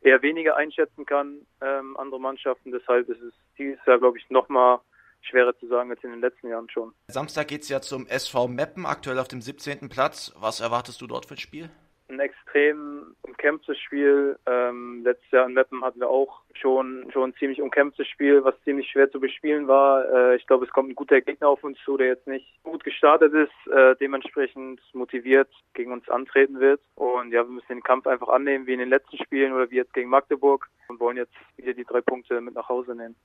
[0.00, 2.72] eher weniger einschätzen kann, ähm, andere Mannschaften.
[2.72, 4.80] Deshalb ist es dieses Jahr, glaube ich, nochmal
[5.20, 6.92] schwerer zu sagen als in den letzten Jahren schon.
[7.06, 9.88] Samstag geht es ja zum SV Meppen, aktuell auf dem 17.
[9.88, 10.34] Platz.
[10.38, 11.70] Was erwartest du dort für ein Spiel?
[12.12, 14.38] Ein extrem umkämpftes Spiel.
[14.44, 18.54] Ähm, letztes Jahr in Meppen hatten wir auch schon, schon ein ziemlich umkämpftes Spiel, was
[18.64, 20.04] ziemlich schwer zu bespielen war.
[20.12, 22.84] Äh, ich glaube, es kommt ein guter Gegner auf uns zu, der jetzt nicht gut
[22.84, 26.82] gestartet ist, äh, dementsprechend motiviert gegen uns antreten wird.
[26.96, 29.76] Und ja, wir müssen den Kampf einfach annehmen, wie in den letzten Spielen oder wie
[29.76, 33.16] jetzt gegen Magdeburg und wollen jetzt wieder die drei Punkte mit nach Hause nehmen.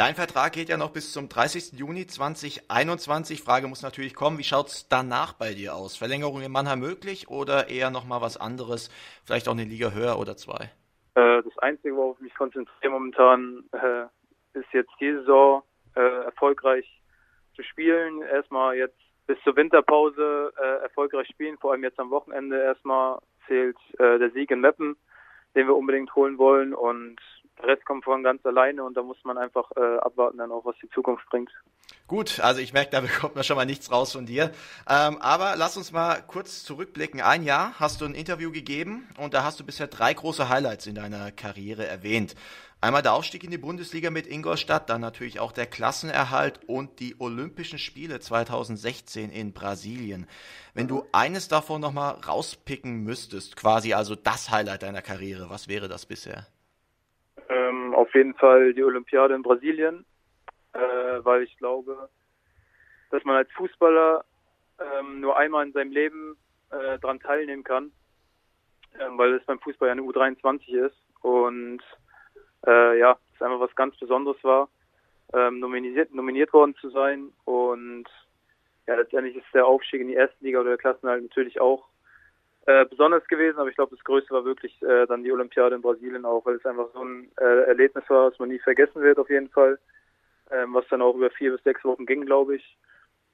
[0.00, 1.78] Dein Vertrag geht ja noch bis zum 30.
[1.78, 3.42] Juni 2021.
[3.42, 5.94] Frage muss natürlich kommen, wie schaut es danach bei dir aus?
[5.94, 8.88] Verlängerung in Mannheim möglich oder eher nochmal was anderes,
[9.26, 10.70] vielleicht auch eine Liga höher oder zwei?
[11.16, 16.86] Äh, das Einzige, worauf ich mich konzentriere momentan, äh, ist jetzt die Saison äh, erfolgreich
[17.54, 18.22] zu spielen.
[18.22, 20.50] Erstmal jetzt bis zur Winterpause
[20.82, 24.96] erfolgreich spielen, vor allem jetzt am Wochenende erstmal zählt äh, der Sieg in Meppen,
[25.54, 27.20] den wir unbedingt holen wollen und
[27.60, 30.64] der Rest kommt von ganz alleine und da muss man einfach äh, abwarten dann auch,
[30.64, 31.50] was die Zukunft bringt.
[32.06, 34.52] Gut, also ich merke, da bekommt man schon mal nichts raus von dir.
[34.88, 37.20] Ähm, aber lass uns mal kurz zurückblicken.
[37.20, 40.86] Ein Jahr hast du ein Interview gegeben und da hast du bisher drei große Highlights
[40.86, 42.34] in deiner Karriere erwähnt.
[42.82, 47.14] Einmal der Aufstieg in die Bundesliga mit Ingolstadt, dann natürlich auch der Klassenerhalt und die
[47.18, 50.26] Olympischen Spiele 2016 in Brasilien.
[50.72, 55.88] Wenn du eines davon nochmal rauspicken müsstest, quasi also das Highlight deiner Karriere, was wäre
[55.88, 56.46] das bisher?
[58.00, 60.06] Auf jeden Fall die Olympiade in Brasilien,
[60.72, 60.78] äh,
[61.22, 62.08] weil ich glaube,
[63.10, 64.24] dass man als Fußballer
[64.78, 66.38] ähm, nur einmal in seinem Leben
[66.70, 67.92] äh, daran teilnehmen kann,
[68.98, 71.82] ähm, weil es beim Fußball ja eine U23 ist und
[72.66, 74.70] äh, ja, es einfach was ganz Besonderes war,
[75.34, 78.08] ähm, nominiert, nominiert worden zu sein und
[78.86, 81.89] ja, letztendlich ist der Aufstieg in die erste Liga oder der Klassenhalt natürlich auch
[82.70, 85.82] äh, besonders gewesen, aber ich glaube, das Größte war wirklich äh, dann die Olympiade in
[85.82, 89.18] Brasilien auch, weil es einfach so ein äh, Erlebnis war, das man nie vergessen wird
[89.18, 89.78] auf jeden Fall,
[90.52, 92.78] ähm, was dann auch über vier bis sechs Wochen ging, glaube ich.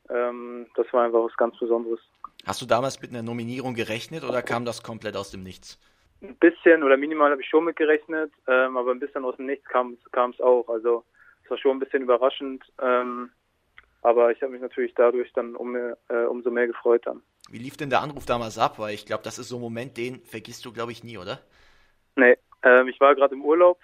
[0.09, 2.01] Ähm, das war einfach was ganz Besonderes.
[2.46, 5.79] Hast du damals mit einer Nominierung gerechnet oder kam das komplett aus dem Nichts?
[6.22, 9.46] Ein bisschen oder minimal habe ich schon mit gerechnet, ähm, aber ein bisschen aus dem
[9.46, 10.66] Nichts kam es auch.
[10.68, 11.05] Also
[11.44, 13.31] es war schon ein bisschen überraschend, ähm,
[14.01, 15.92] aber ich habe mich natürlich dadurch dann um, äh,
[16.29, 17.22] umso mehr gefreut dann.
[17.48, 18.78] Wie lief denn der Anruf damals ab?
[18.78, 21.40] Weil ich glaube, das ist so ein Moment, den vergisst du, glaube ich, nie, oder?
[22.16, 23.78] Nee, ähm, ich war gerade im Urlaub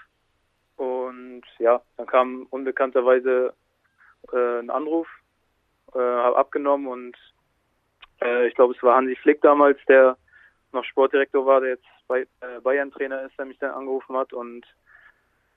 [0.77, 3.55] und ja, dann kam unbekannterweise
[4.33, 5.07] äh, ein Anruf,
[5.95, 7.17] äh, habe abgenommen und
[8.21, 10.17] äh, ich glaube, es war Hansi Flick damals, der
[10.73, 14.67] noch Sportdirektor war, der jetzt bei äh, Bayern-Trainer ist, der mich dann angerufen hat und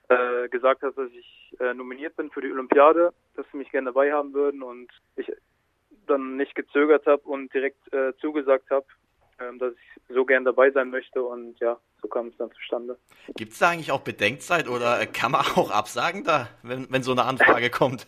[0.08, 3.86] äh, gesagt hat, dass ich äh, nominiert bin für die Olympiade, dass sie mich gerne
[3.86, 5.32] dabei haben würden und ich
[6.06, 8.86] dann nicht gezögert habe und direkt äh, zugesagt habe,
[9.40, 12.96] ähm, dass ich so gern dabei sein möchte und ja, so kam es dann zustande.
[13.36, 17.12] Gibt es da eigentlich auch Bedenkzeit oder kann man auch absagen da, wenn, wenn so
[17.12, 18.06] eine Anfrage kommt?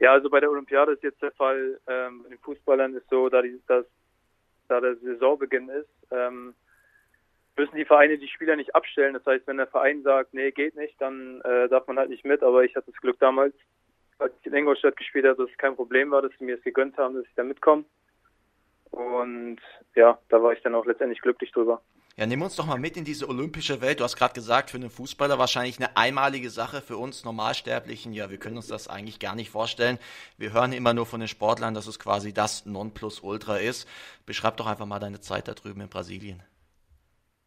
[0.00, 3.28] Ja, also bei der Olympiade ist jetzt der Fall, ähm, bei den Fußballern ist so,
[3.28, 3.84] da, die, dass,
[4.68, 6.54] da der Saisonbeginn ist, ähm,
[7.56, 9.14] müssen die Vereine die Spieler nicht abstellen.
[9.14, 12.24] Das heißt, wenn der Verein sagt, nee, geht nicht, dann äh, darf man halt nicht
[12.24, 12.42] mit.
[12.42, 13.54] Aber ich hatte das Glück damals,
[14.18, 16.64] als ich in Ingolstadt gespielt habe, dass es kein Problem war, dass sie mir es
[16.64, 17.84] gegönnt haben, dass ich da mitkomme.
[18.90, 19.58] Und
[19.94, 21.80] ja, da war ich dann auch letztendlich glücklich drüber.
[22.16, 24.00] Ja, nimm uns doch mal mit in diese olympische Welt.
[24.00, 28.12] Du hast gerade gesagt, für einen Fußballer wahrscheinlich eine einmalige Sache, für uns Normalsterblichen.
[28.12, 30.00] Ja, wir können uns das eigentlich gar nicht vorstellen.
[30.36, 33.88] Wir hören immer nur von den Sportlern, dass es quasi das Nonplusultra ist.
[34.26, 36.42] Beschreib doch einfach mal deine Zeit da drüben in Brasilien.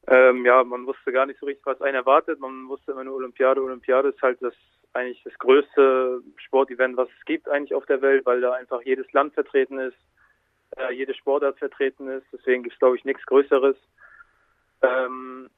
[0.08, 2.40] Ähm, ja, man wusste gar nicht so richtig, was einen erwartet.
[2.40, 3.62] Man wusste immer nur Olympiade.
[3.62, 4.54] Olympiade ist halt das
[4.94, 9.12] eigentlich das größte Sportevent, was es gibt eigentlich auf der Welt, weil da einfach jedes
[9.14, 9.98] Land vertreten ist,
[10.78, 12.26] äh, jede Sportart vertreten ist.
[12.32, 13.76] Deswegen gibt es, glaube ich, nichts Größeres.
[14.82, 15.50] Ähm,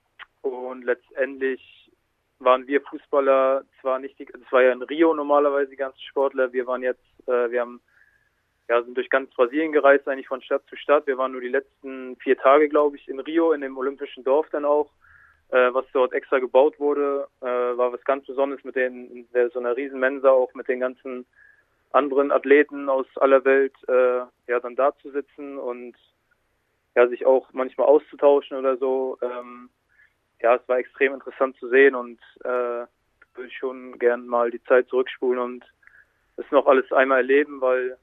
[0.42, 1.92] und letztendlich
[2.40, 6.68] waren wir Fußballer zwar nicht es war ja in Rio normalerweise die ganzen Sportler, wir
[6.68, 7.82] waren jetzt, äh, wir haben
[8.70, 11.06] ja, sind durch ganz Brasilien gereist, eigentlich von Stadt zu Stadt.
[11.06, 14.48] Wir waren nur die letzten vier Tage, glaube ich, in Rio, in dem olympischen Dorf
[14.52, 14.90] dann auch
[15.58, 20.00] was dort extra gebaut wurde, äh, war was ganz Besonderes mit den, so einer riesen
[20.00, 21.26] Mensa auch mit den ganzen
[21.92, 25.96] anderen Athleten aus aller Welt, äh, ja, dann da zu sitzen und
[26.96, 29.18] ja, sich auch manchmal auszutauschen oder so.
[29.22, 29.70] Ähm,
[30.42, 32.86] ja, es war extrem interessant zu sehen und äh,
[33.36, 35.66] würde ich schon gern mal die Zeit zurückspulen und
[36.36, 37.98] das noch alles einmal erleben, weil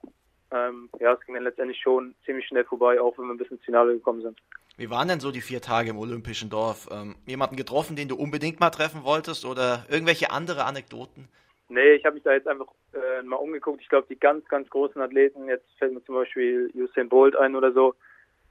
[0.52, 3.56] ähm, ja, es ging dann letztendlich schon ziemlich schnell vorbei, auch wenn wir ein bisschen
[3.56, 4.38] ins Finale gekommen sind.
[4.80, 6.88] Wie waren denn so die vier Tage im Olympischen Dorf?
[6.90, 11.28] Ähm, jemanden getroffen, den du unbedingt mal treffen wolltest oder irgendwelche andere Anekdoten?
[11.68, 13.82] Nee, ich habe mich da jetzt einfach äh, mal umgeguckt.
[13.82, 17.56] Ich glaube, die ganz, ganz großen Athleten, jetzt fällt mir zum Beispiel Usain Bolt ein
[17.56, 17.94] oder so,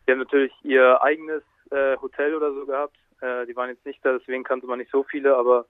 [0.05, 2.95] die haben natürlich ihr eigenes äh, Hotel oder so gehabt.
[3.21, 5.65] Äh, die waren jetzt nicht da, deswegen kannte man nicht so viele, aber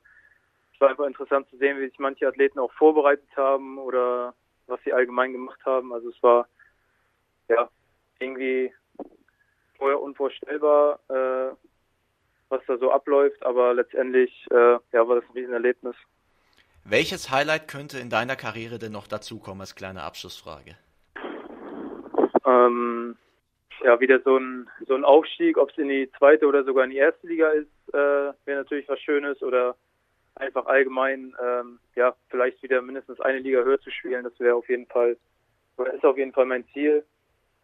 [0.74, 4.34] es war einfach interessant zu sehen, wie sich manche Athleten auch vorbereitet haben oder
[4.68, 5.94] was sie allgemein gemacht haben.
[5.94, 6.50] Also es war
[7.48, 7.70] ja
[8.20, 8.74] irgendwie
[9.80, 11.56] vorher unvorstellbar, äh,
[12.50, 15.96] was da so abläuft, aber letztendlich äh, ja, war das ein Riesenerlebnis.
[16.86, 20.76] Welches Highlight könnte in deiner Karriere denn noch dazukommen als kleine Abschlussfrage?
[22.46, 23.16] Ähm,
[23.84, 26.92] ja, wieder so ein, so ein Aufstieg, ob es in die zweite oder sogar in
[26.92, 29.76] die erste Liga ist, äh, wäre natürlich was Schönes oder
[30.36, 34.24] einfach allgemein, ähm, ja, vielleicht wieder mindestens eine Liga höher zu spielen.
[34.24, 35.18] Das wäre auf jeden Fall,
[35.78, 37.04] oder ist auf jeden Fall mein Ziel,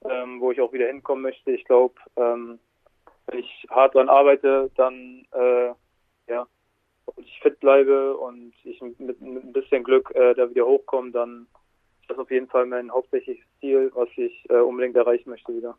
[0.09, 1.51] ähm, wo ich auch wieder hinkommen möchte.
[1.51, 2.59] Ich glaube, ähm,
[3.27, 5.67] wenn ich hart dran arbeite, dann, äh,
[6.27, 6.47] ja,
[7.05, 11.11] und ich fit bleibe und ich mit, mit ein bisschen Glück äh, da wieder hochkomme,
[11.11, 11.47] dann
[12.01, 15.75] ist das auf jeden Fall mein hauptsächliches Ziel, was ich äh, unbedingt erreichen möchte wieder.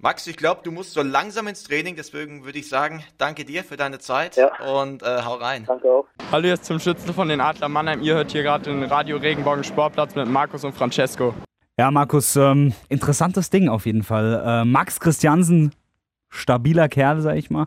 [0.00, 3.64] Max, ich glaube, du musst so langsam ins Training, deswegen würde ich sagen, danke dir
[3.64, 4.52] für deine Zeit ja.
[4.78, 5.64] und äh, hau rein.
[5.66, 6.06] Danke auch.
[6.30, 8.00] Hallo, jetzt zum Schützen von den Adler Mannheim.
[8.00, 11.34] Ihr hört hier gerade den Radio Regenbogen Sportplatz mit Markus und Francesco.
[11.78, 14.42] Ja, Markus, ähm, interessantes Ding auf jeden Fall.
[14.44, 15.70] Äh, Max Christiansen,
[16.28, 17.66] stabiler Kerl, sag ich mal.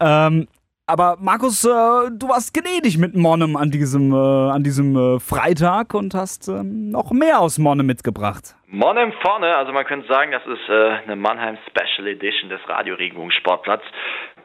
[0.00, 0.48] Ähm,
[0.86, 5.94] aber Markus, äh, du warst gnädig mit Monnem an diesem, äh, an diesem äh, Freitag
[5.94, 8.56] und hast ähm, noch mehr aus Monnem mitgebracht.
[8.66, 12.94] Monnem vorne, also man könnte sagen, das ist äh, eine Mannheim Special Edition des Radio
[12.94, 13.82] Regenbogen-Sportplatz.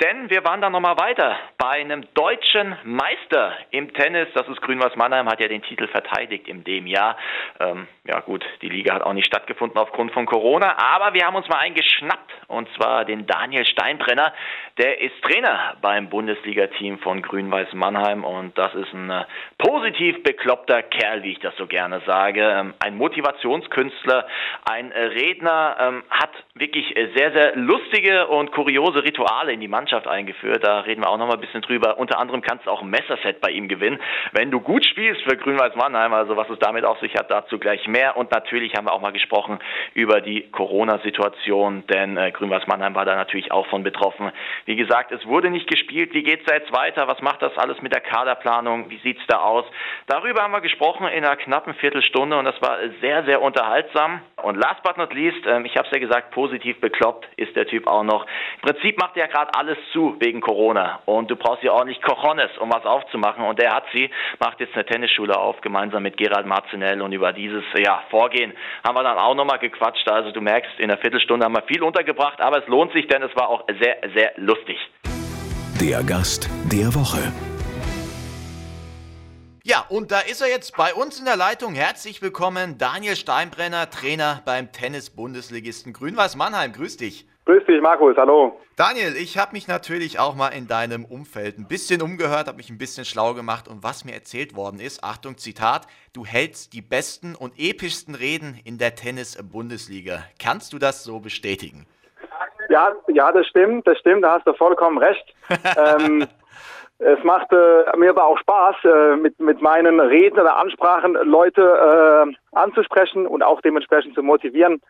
[0.01, 4.29] Denn wir waren dann nochmal weiter bei einem deutschen Meister im Tennis.
[4.33, 7.17] Das ist Grün-Weiß Mannheim, hat ja den Titel verteidigt in dem Jahr.
[7.59, 11.35] Ähm, ja gut, die Liga hat auch nicht stattgefunden aufgrund von Corona, aber wir haben
[11.35, 14.33] uns mal einen geschnappt und zwar den Daniel Steinbrenner.
[14.77, 19.25] Der ist Trainer beim Bundesliga-Team von Grün-Weiß Mannheim und das ist ein äh,
[19.57, 22.41] positiv bekloppter Kerl, wie ich das so gerne sage.
[22.41, 24.18] Ähm, ein Motivationskünstler,
[24.69, 29.67] ein äh, Redner, ähm, hat wirklich äh, sehr, sehr lustige und kuriose Rituale in die
[29.67, 30.63] Mannschaft eingeführt.
[30.63, 31.97] Da reden wir auch noch mal ein bisschen drüber.
[31.97, 33.99] Unter anderem kannst du auch ein Messerset bei ihm gewinnen,
[34.33, 36.13] wenn du gut spielst für Grün-Weiß Mannheim.
[36.13, 38.17] Also was es damit auf sich hat, dazu gleich mehr.
[38.17, 39.59] Und natürlich haben wir auch mal gesprochen
[39.93, 44.31] über die Corona-Situation, denn äh, Grün-Weiß Mannheim war da natürlich auch von betroffen.
[44.65, 46.13] Wie gesagt, es wurde nicht gespielt.
[46.13, 47.07] Wie geht es jetzt weiter?
[47.07, 48.89] Was macht das alles mit der Kaderplanung?
[48.89, 49.65] Wie sieht es da aus?
[50.07, 53.98] Darüber haben wir gesprochen in einer knappen Viertelstunde und das war sehr, sehr unterhaltsam.
[54.41, 57.67] Und last but not least, ähm, ich habe es ja gesagt, positiv bekloppt ist der
[57.67, 58.25] Typ auch noch.
[58.61, 62.57] Im Prinzip macht er gerade alles zu wegen Corona und du brauchst ja ordentlich Cojones,
[62.59, 64.09] um was aufzumachen und der hat sie,
[64.39, 68.53] macht jetzt eine Tennisschule auf, gemeinsam mit Gerald Marzinell und über dieses ja, Vorgehen
[68.85, 70.09] haben wir dann auch nochmal gequatscht.
[70.09, 73.21] Also du merkst, in einer Viertelstunde haben wir viel untergebracht, aber es lohnt sich, denn
[73.23, 74.77] es war auch sehr, sehr lustig.
[75.81, 77.31] Der Gast der Woche.
[79.69, 81.75] Ja, und da ist er jetzt bei uns in der Leitung.
[81.75, 86.71] Herzlich willkommen, Daniel Steinbrenner, Trainer beim Tennis-Bundesligisten Grün-Weiß Mannheim.
[86.73, 87.27] Grüß dich.
[87.45, 88.59] Grüß dich, Markus, hallo.
[88.77, 92.71] Daniel, ich habe mich natürlich auch mal in deinem Umfeld ein bisschen umgehört, habe mich
[92.71, 96.81] ein bisschen schlau gemacht und was mir erzählt worden ist, Achtung, Zitat, du hältst die
[96.81, 100.23] besten und epischsten Reden in der Tennis-Bundesliga.
[100.41, 101.85] Kannst du das so bestätigen?
[102.69, 105.35] Ja, ja, das stimmt, das stimmt, da hast du vollkommen recht.
[105.77, 106.27] ähm,
[106.99, 111.61] es macht äh, mir aber auch Spaß, äh, mit, mit meinen Reden oder Ansprachen Leute
[111.61, 114.81] äh, anzusprechen und auch dementsprechend zu motivieren.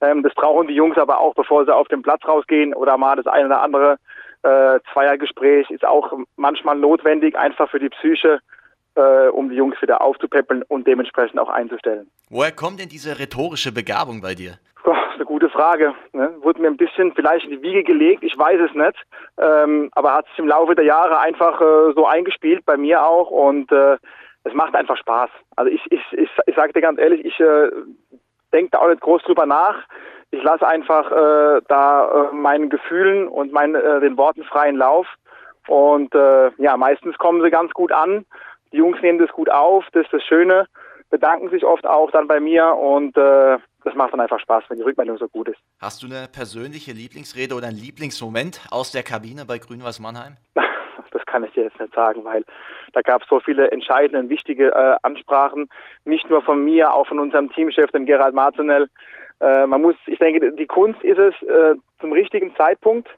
[0.00, 3.16] Ähm, das brauchen die Jungs aber auch, bevor sie auf den Platz rausgehen oder mal
[3.16, 3.98] das eine oder andere
[4.42, 8.38] äh, Zweiergespräch ist auch manchmal notwendig, einfach für die Psyche,
[8.94, 12.08] äh, um die Jungs wieder aufzupäppeln und dementsprechend auch einzustellen.
[12.30, 14.58] Woher kommt denn diese rhetorische Begabung bei dir?
[15.56, 15.94] Frage.
[16.12, 16.34] Ne?
[16.42, 18.96] Wurde mir ein bisschen vielleicht in die Wiege gelegt, ich weiß es nicht.
[19.38, 23.30] Ähm, aber hat sich im Laufe der Jahre einfach äh, so eingespielt, bei mir auch.
[23.30, 23.96] Und äh,
[24.44, 25.30] es macht einfach Spaß.
[25.56, 27.70] Also ich, ich, ich, ich sage dir ganz ehrlich, ich äh,
[28.52, 29.76] denke da auch nicht groß drüber nach.
[30.30, 35.06] Ich lasse einfach äh, da äh, meinen Gefühlen und meinen, äh, den Worten freien Lauf.
[35.68, 38.26] Und äh, ja, meistens kommen sie ganz gut an.
[38.72, 40.66] Die Jungs nehmen das gut auf, das ist das Schöne,
[41.10, 44.78] bedanken sich oft auch dann bei mir und äh, das macht dann einfach Spaß, wenn
[44.78, 45.58] die Rückmeldung so gut ist.
[45.80, 50.36] Hast du eine persönliche Lieblingsrede oder einen Lieblingsmoment aus der Kabine bei Grün-Weiß Mannheim?
[51.12, 52.44] Das kann ich dir jetzt nicht sagen, weil
[52.92, 55.68] da gab es so viele entscheidende und wichtige äh, Ansprachen,
[56.04, 58.88] nicht nur von mir, auch von unserem Teamchef, dem Gerald Martinell.
[59.40, 63.08] Äh, man muss, ich denke, die Kunst ist es, äh, zum richtigen Zeitpunkt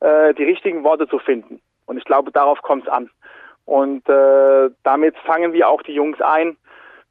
[0.00, 1.60] äh, die richtigen Worte zu finden.
[1.86, 3.10] Und ich glaube, darauf kommt es an.
[3.64, 6.56] Und äh, damit fangen wir auch die Jungs ein,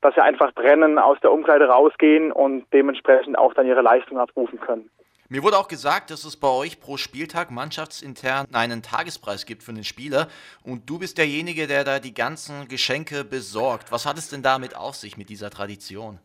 [0.02, 4.60] dass sie einfach trennen, aus der Umkleide rausgehen und dementsprechend auch dann ihre Leistung abrufen
[4.60, 4.90] können.
[5.30, 9.72] Mir wurde auch gesagt, dass es bei euch pro Spieltag mannschaftsintern einen Tagespreis gibt für
[9.72, 10.28] den Spieler
[10.66, 13.94] und du bist derjenige, der da die ganzen Geschenke besorgt.
[13.94, 16.20] Was hat es denn damit auf sich mit dieser Tradition?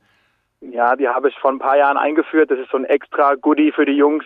[0.61, 2.51] Ja, die habe ich vor ein paar Jahren eingeführt.
[2.51, 4.25] Das ist so ein extra Goodie für die Jungs.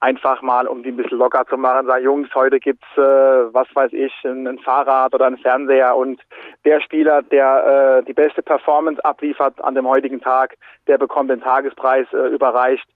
[0.00, 3.66] Einfach mal, um die ein bisschen locker zu machen, sagen, Jungs, heute gibt's, äh, was
[3.74, 6.20] weiß ich, ein, ein, Fahrrad oder ein Fernseher und
[6.64, 10.54] der Spieler, der äh, die beste Performance abliefert an dem heutigen Tag,
[10.86, 12.86] der bekommt den Tagespreis äh, überreicht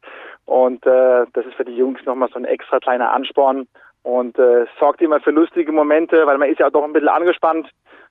[0.44, 3.66] und äh, das ist für die Jungs nochmal so ein extra kleiner Ansporn
[4.04, 7.68] und äh, sorgt immer für lustige Momente, weil man ist ja doch ein bisschen angespannt,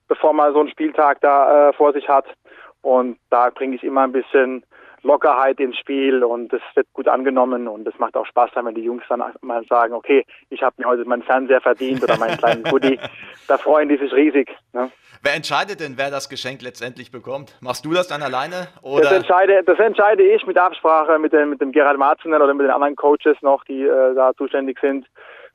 [0.09, 2.25] bevor man so einen Spieltag da äh, vor sich hat
[2.81, 4.63] und da bringe ich immer ein bisschen
[5.03, 8.83] Lockerheit ins Spiel und es wird gut angenommen und es macht auch Spaß, wenn die
[8.83, 12.63] Jungs dann mal sagen, okay, ich habe mir heute meinen Fernseher verdient oder meinen kleinen
[12.63, 12.99] Goodie.
[13.47, 14.49] Da freuen die sich riesig.
[14.71, 14.89] Ne?
[15.23, 17.57] Wer entscheidet denn, wer das Geschenk letztendlich bekommt?
[17.59, 18.69] Machst du das dann alleine?
[18.81, 19.03] Oder?
[19.03, 22.65] Das, entscheide, das entscheide ich mit Absprache mit dem, mit dem Gerald Marzenel oder mit
[22.65, 25.05] den anderen Coaches noch, die äh, da zuständig sind.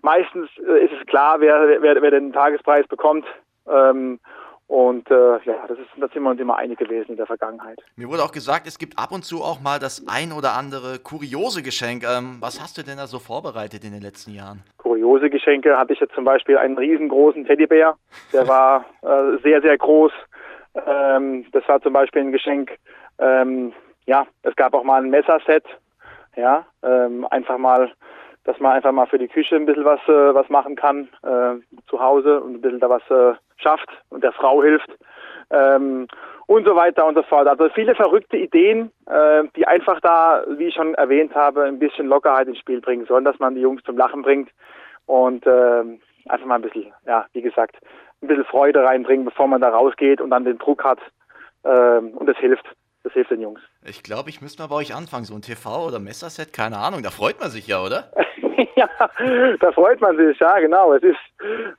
[0.03, 3.25] Meistens äh, ist es klar, wer, wer, wer den Tagespreis bekommt.
[3.69, 4.21] Ähm,
[4.69, 7.79] und äh, ja, das, ist, das sind wir uns immer einig gewesen in der Vergangenheit.
[7.95, 10.99] Mir wurde auch gesagt, es gibt ab und zu auch mal das ein oder andere
[10.99, 12.03] kuriose Geschenk.
[12.03, 14.65] Ähm, was hast du denn da so vorbereitet in den letzten Jahren?
[14.79, 17.97] Kuriose Geschenke hatte ich jetzt zum Beispiel einen riesengroßen Teddybär.
[18.33, 20.13] Der war äh, sehr, sehr groß.
[20.85, 22.73] Ähm, das war zum Beispiel ein Geschenk.
[23.19, 23.73] Ähm,
[24.07, 25.65] ja, es gab auch mal ein Messerset.
[26.35, 27.93] Ja, ähm, einfach mal
[28.47, 31.57] dass man einfach mal für die Küche ein bisschen was, äh, was machen kann äh,
[31.89, 34.89] zu Hause und ein bisschen da was äh, schafft und der Frau hilft
[35.51, 36.07] ähm,
[36.47, 37.49] und so weiter und so fort.
[37.49, 42.07] Also viele verrückte Ideen, äh, die einfach da, wie ich schon erwähnt habe, ein bisschen
[42.07, 44.51] Lockerheit ins Spiel bringen sollen, dass man die Jungs zum Lachen bringt
[45.07, 45.83] und äh,
[46.29, 47.77] einfach mal ein bisschen, ja, wie gesagt,
[48.23, 51.01] ein bisschen Freude reinbringen, bevor man da rausgeht und dann den Druck hat
[51.65, 52.67] äh, und es hilft.
[53.07, 53.61] Das hilft den Jungs.
[53.85, 55.27] Ich glaube, ich müsste mal bei euch anfangen.
[55.27, 57.05] So ein TV- oder Messerset, keine Ahnung.
[57.05, 58.11] Da freut man sich ja, oder?
[58.75, 58.89] ja,
[59.61, 60.93] da freut man sich, ja, genau.
[60.93, 61.21] Es ist,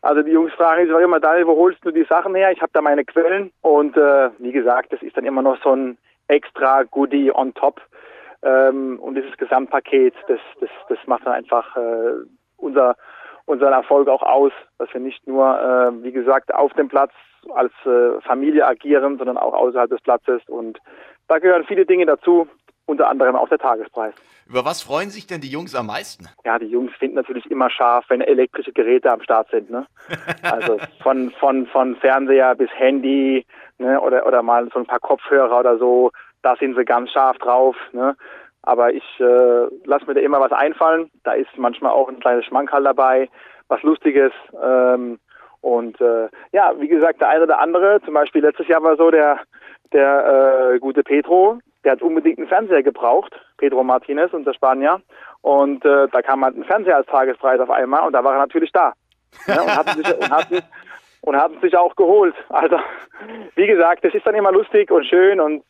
[0.02, 2.54] also die Jungs fragen sich auch immer, Daniel, wo holst du die Sachen her?
[2.54, 3.52] Ich habe da meine Quellen.
[3.60, 5.98] Und äh, wie gesagt, das ist dann immer noch so ein
[6.30, 7.82] extra Goodie on top.
[8.42, 12.24] Ähm, und dieses Gesamtpaket, das, das, das macht dann einfach äh,
[12.56, 12.96] unser,
[13.44, 17.12] unseren Erfolg auch aus, dass wir nicht nur, äh, wie gesagt, auf dem Platz
[17.54, 20.42] als äh, Familie agieren, sondern auch außerhalb des Platzes.
[20.48, 20.80] Und
[21.28, 22.48] da gehören viele Dinge dazu,
[22.86, 24.14] unter anderem auch der Tagespreis.
[24.50, 26.26] Über was freuen sich denn die Jungs am meisten?
[26.46, 29.70] Ja, die Jungs finden natürlich immer scharf, wenn elektrische Geräte am Start sind.
[29.70, 29.86] Ne?
[30.42, 33.46] Also von, von, von Fernseher bis Handy
[33.78, 34.00] ne?
[34.00, 36.12] oder, oder mal so ein paar Kopfhörer oder so,
[36.44, 37.76] da sind sie ganz scharf drauf.
[37.92, 38.16] Ne?
[38.62, 41.12] Aber ich äh, lasse mir da immer was einfallen.
[41.24, 43.30] Da ist manchmal auch ein kleines Schmankerl dabei,
[43.68, 44.32] was Lustiges.
[44.64, 45.20] Ähm,
[45.60, 49.12] und äh, ja, wie gesagt, der eine oder andere, zum Beispiel letztes Jahr war so
[49.12, 49.42] der,
[49.94, 55.02] der äh, gute Petro, der hat unbedingt einen Fernseher gebraucht, Pedro Martinez, unser Spanier.
[55.42, 58.40] Und äh, da kam halt ein Fernseher als Tagespreis auf einmal und da war er
[58.40, 58.94] natürlich da.
[59.48, 60.48] Ja, und, hat sich, und, hat,
[61.22, 62.36] und hat sich auch geholt.
[62.50, 62.78] Also,
[63.56, 65.64] wie gesagt, das ist dann immer lustig und schön und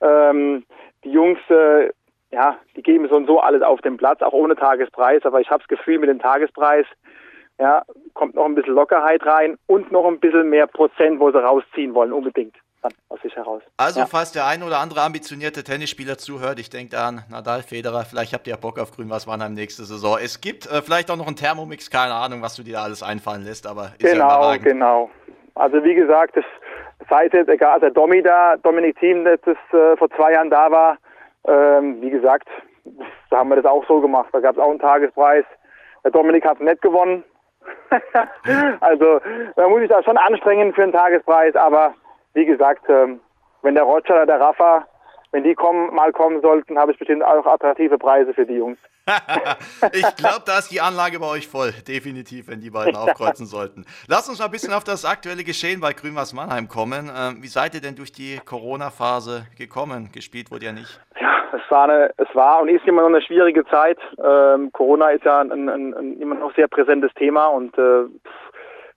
[0.00, 0.64] ähm,
[1.04, 1.90] die Jungs, äh,
[2.30, 5.24] ja, die geben so und so alles auf den Platz, auch ohne Tagespreis.
[5.24, 6.86] Aber ich habe das Gefühl, mit dem Tagespreis
[7.58, 7.82] ja,
[8.14, 11.94] kommt noch ein bisschen Lockerheit rein und noch ein bisschen mehr Prozent, wo sie rausziehen
[11.94, 13.62] wollen, unbedingt dann aus sich heraus.
[13.76, 14.06] Also, ja.
[14.06, 18.32] falls der ein oder andere ambitionierte Tennisspieler zuhört, ich denke da an Nadal, Federer, vielleicht
[18.34, 20.18] habt ihr ja Bock auf Grün-Weiß-Mannheim nächste Saison.
[20.22, 23.44] Es gibt äh, vielleicht auch noch einen Thermomix, keine Ahnung, was du dir alles einfallen
[23.44, 25.10] lässt, aber ist Genau, ja genau.
[25.54, 26.44] Also wie gesagt, das
[27.08, 30.98] sei jetzt egal, der Domi da, Dominik Thiem, das äh, vor zwei Jahren da war,
[31.46, 32.48] ähm, wie gesagt,
[33.30, 34.28] da haben wir das auch so gemacht.
[34.32, 35.44] Da gab es auch einen Tagespreis.
[36.04, 37.24] Der Dominik hat nicht gewonnen.
[38.80, 39.20] also
[39.56, 41.94] da muss ich da schon anstrengen für einen Tagespreis, aber
[42.34, 43.20] wie gesagt, ähm,
[43.62, 44.86] wenn der Roger oder der Rafa,
[45.32, 48.78] wenn die kommen, mal kommen sollten, habe ich bestimmt auch attraktive Preise für die Jungs.
[49.92, 51.72] ich glaube, da ist die Anlage bei euch voll.
[51.86, 53.84] Definitiv, wenn die beiden aufkreuzen sollten.
[54.08, 57.10] Lass uns mal ein bisschen auf das aktuelle Geschehen bei Grünwas Mannheim kommen.
[57.14, 60.10] Ähm, wie seid ihr denn durch die Corona-Phase gekommen?
[60.12, 61.00] Gespielt wurde ja nicht.
[61.20, 63.98] Ja, es war, eine, es war und ist immer noch eine schwierige Zeit.
[64.22, 68.04] Ähm, Corona ist ja ein, ein, ein, immer noch sehr präsentes Thema und äh,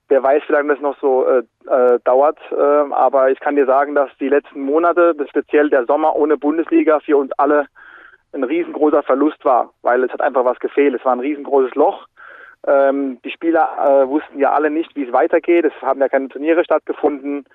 [0.08, 2.38] Wer weiß, wie lange das noch so äh, äh, dauert.
[2.52, 7.00] Äh, aber ich kann dir sagen, dass die letzten Monate, speziell der Sommer ohne Bundesliga,
[7.00, 7.66] für uns alle
[8.34, 10.94] ein riesengroßer Verlust war, weil es hat einfach was gefehlt.
[10.94, 12.08] Es war ein riesengroßes Loch.
[12.68, 13.70] Ähm, die Spieler
[14.04, 15.66] äh, wussten ja alle nicht, wie es weitergeht.
[15.66, 17.46] Es haben ja keine Turniere stattgefunden.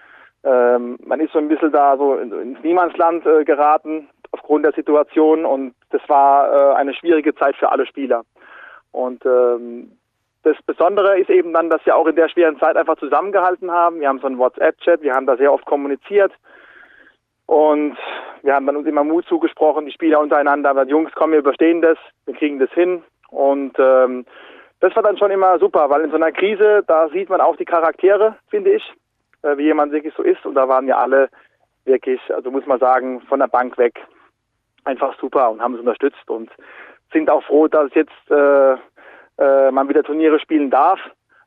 [0.42, 5.44] Ähm, man ist so ein bisschen da so ins Niemandsland äh, geraten aufgrund der Situation
[5.44, 8.22] und das war äh, eine schwierige Zeit für alle Spieler.
[8.92, 9.92] Und ähm,
[10.42, 14.00] das Besondere ist eben dann, dass wir auch in der schweren Zeit einfach zusammengehalten haben.
[14.00, 16.32] Wir haben so einen WhatsApp-Chat, wir haben da sehr oft kommuniziert.
[17.46, 17.96] Und
[18.42, 21.82] wir haben dann uns immer Mut zugesprochen, die Spieler untereinander, aber Jungs, komm, wir überstehen
[21.82, 23.02] das, wir kriegen das hin.
[23.28, 24.24] Und ähm,
[24.80, 27.56] das war dann schon immer super, weil in so einer Krise, da sieht man auch
[27.56, 28.94] die Charaktere, finde ich,
[29.42, 30.46] äh, wie jemand wirklich so ist.
[30.46, 31.28] Und da waren ja alle
[31.84, 33.94] wirklich, also muss man sagen, von der Bank weg
[34.84, 36.50] einfach super und haben es unterstützt und
[37.12, 38.76] sind auch froh, dass jetzt äh,
[39.40, 41.00] äh, man wieder Turniere spielen darf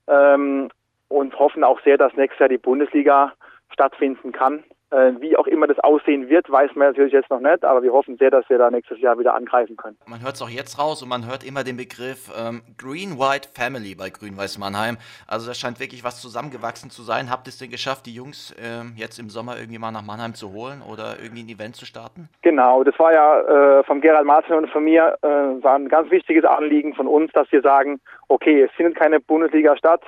[0.07, 0.69] ähm,
[1.07, 3.33] und hoffen auch sehr, dass nächstes Jahr die Bundesliga
[3.71, 4.63] stattfinden kann.
[4.93, 7.91] Äh, wie auch immer das aussehen wird, weiß man natürlich jetzt noch nicht, aber wir
[7.91, 9.97] hoffen sehr, dass wir da nächstes Jahr wieder angreifen können.
[10.05, 13.95] Man hört es auch jetzt raus und man hört immer den Begriff ähm, Green-White Family
[13.95, 14.97] bei Grün-Weiß Mannheim.
[15.27, 17.31] Also da scheint wirklich was zusammengewachsen zu sein.
[17.31, 20.35] Habt ihr es denn geschafft, die Jungs ähm, jetzt im Sommer irgendwie mal nach Mannheim
[20.35, 22.29] zu holen oder irgendwie ein Event zu starten?
[22.43, 26.11] Genau, das war ja äh, vom Gerald Martin und von mir äh, war ein ganz
[26.11, 30.03] wichtiges Anliegen von uns, dass wir sagen, okay, es findet keine Bundesliga statt,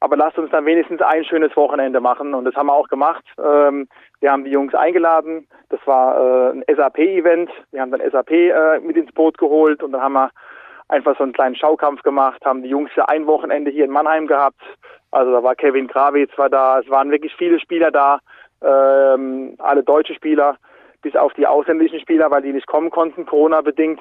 [0.00, 3.24] aber lasst uns dann wenigstens ein schönes Wochenende machen und das haben wir auch gemacht.
[3.38, 3.88] Ähm,
[4.20, 5.48] wir haben die Jungs eingeladen.
[5.70, 7.50] Das war äh, ein SAP-Event.
[7.72, 10.30] Wir haben dann SAP äh, mit ins Boot geholt und dann haben wir
[10.88, 14.26] einfach so einen kleinen Schaukampf gemacht, haben die Jungs für ein Wochenende hier in Mannheim
[14.26, 14.60] gehabt.
[15.10, 18.20] Also da war Kevin Krawitz war da, es waren wirklich viele Spieler da,
[18.62, 20.58] ähm, alle deutsche Spieler,
[21.02, 24.00] bis auf die ausländischen Spieler, weil die nicht kommen konnten, Corona-bedingt,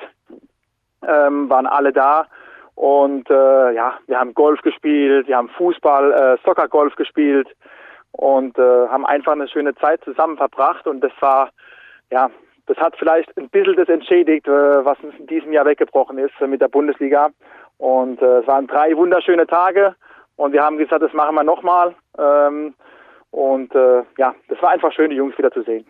[1.07, 2.27] ähm, waren alle da.
[2.75, 7.47] Und äh, ja, wir haben Golf gespielt, wir haben Fußball, äh, Soccer-Golf gespielt,
[8.17, 11.49] und äh, haben einfach eine schöne Zeit zusammen verbracht und das war,
[12.11, 12.29] ja,
[12.67, 16.33] das hat vielleicht ein bisschen das entschädigt, äh, was uns in diesem Jahr weggebrochen ist
[16.39, 17.29] äh, mit der Bundesliga.
[17.77, 19.95] Und äh, es waren drei wunderschöne Tage
[20.37, 21.93] und wir haben gesagt, das machen wir nochmal.
[22.17, 22.73] Ähm,
[23.31, 25.85] und äh, ja, das war einfach schön, die Jungs wieder zu sehen.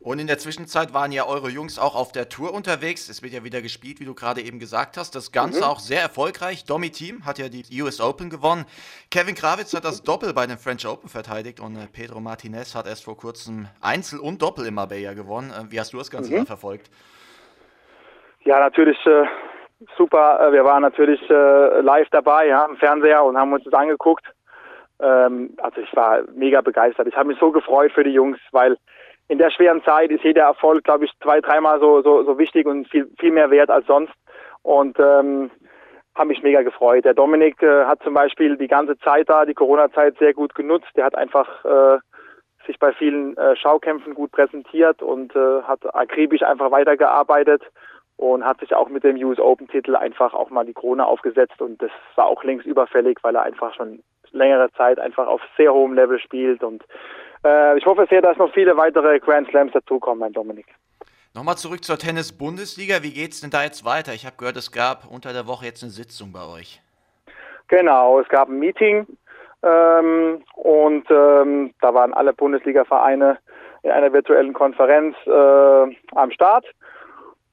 [0.00, 3.08] Und in der Zwischenzeit waren ja eure Jungs auch auf der Tour unterwegs.
[3.08, 5.16] Es wird ja wieder gespielt, wie du gerade eben gesagt hast.
[5.16, 5.66] Das Ganze mhm.
[5.66, 6.64] auch sehr erfolgreich.
[6.64, 8.64] Domi Team hat ja die US Open gewonnen.
[9.10, 12.86] Kevin Krawitz hat das Doppel bei den French Open verteidigt und äh, Pedro Martinez hat
[12.86, 15.50] erst vor kurzem Einzel und Doppel in Marbella gewonnen.
[15.50, 16.46] Äh, wie hast du das Ganze mhm.
[16.46, 16.90] verfolgt?
[18.44, 19.24] Ja, natürlich äh,
[19.96, 20.40] super.
[20.40, 24.24] Äh, wir waren natürlich äh, live dabei ja, im Fernseher und haben uns das angeguckt.
[25.00, 27.08] Ähm, also ich war mega begeistert.
[27.08, 28.76] Ich habe mich so gefreut für die Jungs, weil
[29.28, 32.66] in der schweren Zeit ist jeder Erfolg, glaube ich, zwei, dreimal so, so, so wichtig
[32.66, 34.14] und viel, viel mehr wert als sonst.
[34.62, 35.50] Und ähm,
[36.14, 37.04] habe mich mega gefreut.
[37.04, 40.88] Der Dominik äh, hat zum Beispiel die ganze Zeit da, die Corona-Zeit sehr gut genutzt.
[40.96, 41.98] Der hat einfach äh,
[42.66, 47.62] sich bei vielen äh, Schaukämpfen gut präsentiert und äh, hat akribisch einfach weitergearbeitet
[48.16, 51.62] und hat sich auch mit dem US Open Titel einfach auch mal die Krone aufgesetzt
[51.62, 54.02] und das war auch längst überfällig, weil er einfach schon
[54.32, 56.84] längere Zeit einfach auf sehr hohem Level spielt und
[57.44, 60.66] ich hoffe sehr, dass noch viele weitere Grand Slams dazukommen, mein Dominik.
[61.34, 63.02] Nochmal zurück zur Tennis-Bundesliga.
[63.02, 64.12] Wie geht es denn da jetzt weiter?
[64.12, 66.80] Ich habe gehört, es gab unter der Woche jetzt eine Sitzung bei euch.
[67.68, 69.06] Genau, es gab ein Meeting
[69.62, 73.38] ähm, und ähm, da waren alle Bundesliga-Vereine
[73.82, 76.64] in einer virtuellen Konferenz äh, am Start.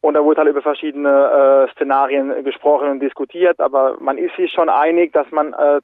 [0.01, 4.51] Und da wurde halt über verschiedene äh, Szenarien gesprochen und diskutiert, aber man ist sich
[4.51, 5.81] schon einig, dass man äh,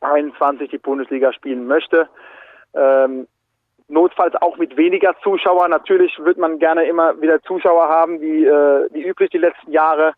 [0.00, 2.08] 2021 die Bundesliga spielen möchte.
[2.74, 3.26] Ähm,
[3.88, 5.70] notfalls auch mit weniger Zuschauern.
[5.70, 10.14] Natürlich wird man gerne immer wieder Zuschauer haben, wie, äh, wie üblich die letzten Jahre.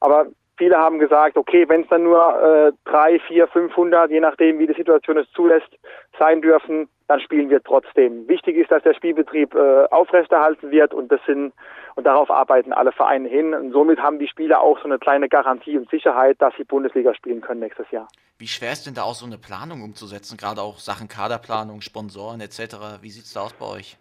[0.00, 0.26] Aber
[0.62, 4.68] viele haben gesagt, okay, wenn es dann nur äh, drei, vier, 500, je nachdem, wie
[4.68, 5.76] die Situation es zulässt,
[6.20, 8.28] sein dürfen, dann spielen wir trotzdem.
[8.28, 11.52] Wichtig ist, dass der Spielbetrieb äh, aufrechterhalten wird und das sind
[11.96, 13.54] und darauf arbeiten alle Vereine hin.
[13.54, 17.12] Und somit haben die Spieler auch so eine kleine Garantie und Sicherheit, dass sie Bundesliga
[17.12, 18.06] spielen können nächstes Jahr.
[18.38, 22.40] Wie schwer ist denn da auch so eine Planung umzusetzen, gerade auch Sachen Kaderplanung, Sponsoren
[22.40, 23.02] etc.?
[23.02, 23.98] Wie sieht es da aus bei euch?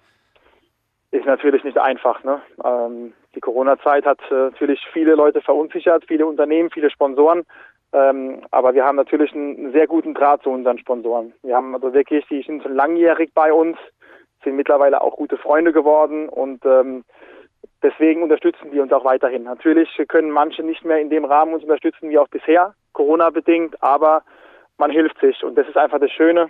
[1.09, 2.24] Ist natürlich nicht einfach.
[2.24, 2.39] Ne?
[2.64, 7.44] Ähm, die Corona-Zeit hat äh, natürlich viele Leute verunsichert, viele Unternehmen, viele Sponsoren.
[7.94, 11.34] Ähm, aber wir haben natürlich einen sehr guten Draht zu unseren Sponsoren.
[11.44, 13.78] Wir haben also wirklich, die sind schon langjährig bei uns,
[14.44, 17.04] sind mittlerweile auch gute Freunde geworden und ähm,
[17.84, 19.44] deswegen unterstützen die uns auch weiterhin.
[19.44, 24.24] Natürlich können manche nicht mehr in dem Rahmen uns unterstützen wie auch bisher, Corona-bedingt, aber
[24.78, 26.50] man hilft sich und das ist einfach das Schöne.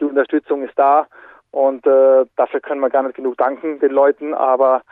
[0.00, 1.06] Die Unterstützung ist da
[1.52, 4.82] und äh, dafür können wir gar nicht genug danken den Leuten, aber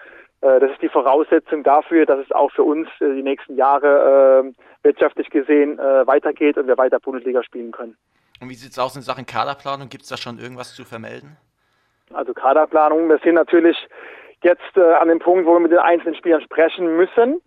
[0.40, 4.84] das ist die Voraussetzung dafür, dass es auch für uns äh, die nächsten Jahre äh,
[4.84, 7.96] wirtschaftlich gesehen äh, weitergeht und wir weiter Bundesliga spielen können.
[8.40, 9.88] Und wie sieht es aus in Sachen Kaderplanung?
[9.88, 11.36] Gibt es da schon irgendwas zu vermelden?
[12.12, 13.76] Also Kaderplanung, wir sind natürlich
[14.42, 17.40] jetzt äh, an dem Punkt, wo wir mit den einzelnen Spielern sprechen müssen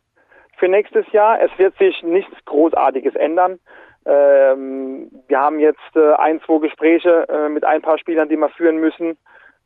[0.58, 1.42] für nächstes Jahr.
[1.42, 3.60] Es wird sich nichts Großartiges ändern.
[4.06, 8.50] Ähm, wir haben jetzt äh, ein, zwei Gespräche äh, mit ein paar Spielern, die wir
[8.50, 9.18] führen müssen.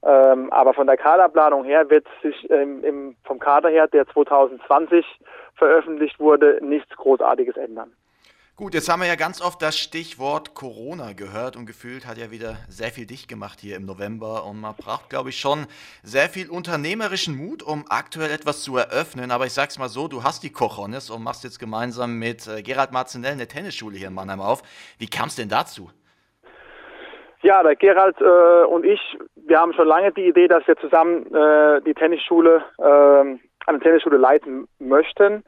[0.05, 5.03] Ähm, aber von der Kaderplanung her wird sich ähm, im, vom Kader her, der 2020
[5.55, 7.91] veröffentlicht wurde, nichts Großartiges ändern.
[8.57, 12.31] Gut, jetzt haben wir ja ganz oft das Stichwort Corona gehört und gefühlt hat ja
[12.31, 15.65] wieder sehr viel dicht gemacht hier im November und man braucht, glaube ich, schon
[16.03, 19.31] sehr viel unternehmerischen Mut, um aktuell etwas zu eröffnen.
[19.31, 22.61] Aber ich sag's mal so, du hast die Kochonis und machst jetzt gemeinsam mit äh,
[22.61, 24.61] Gerald Marzinell eine Tennisschule hier in Mannheim auf.
[24.99, 25.89] Wie kam es denn dazu?
[27.41, 29.01] Ja, der Gerald äh, und ich,
[29.47, 33.37] wir haben schon lange die Idee, dass wir zusammen äh, die Tennisschule äh,
[33.67, 35.43] eine Tennisschule leiten möchten.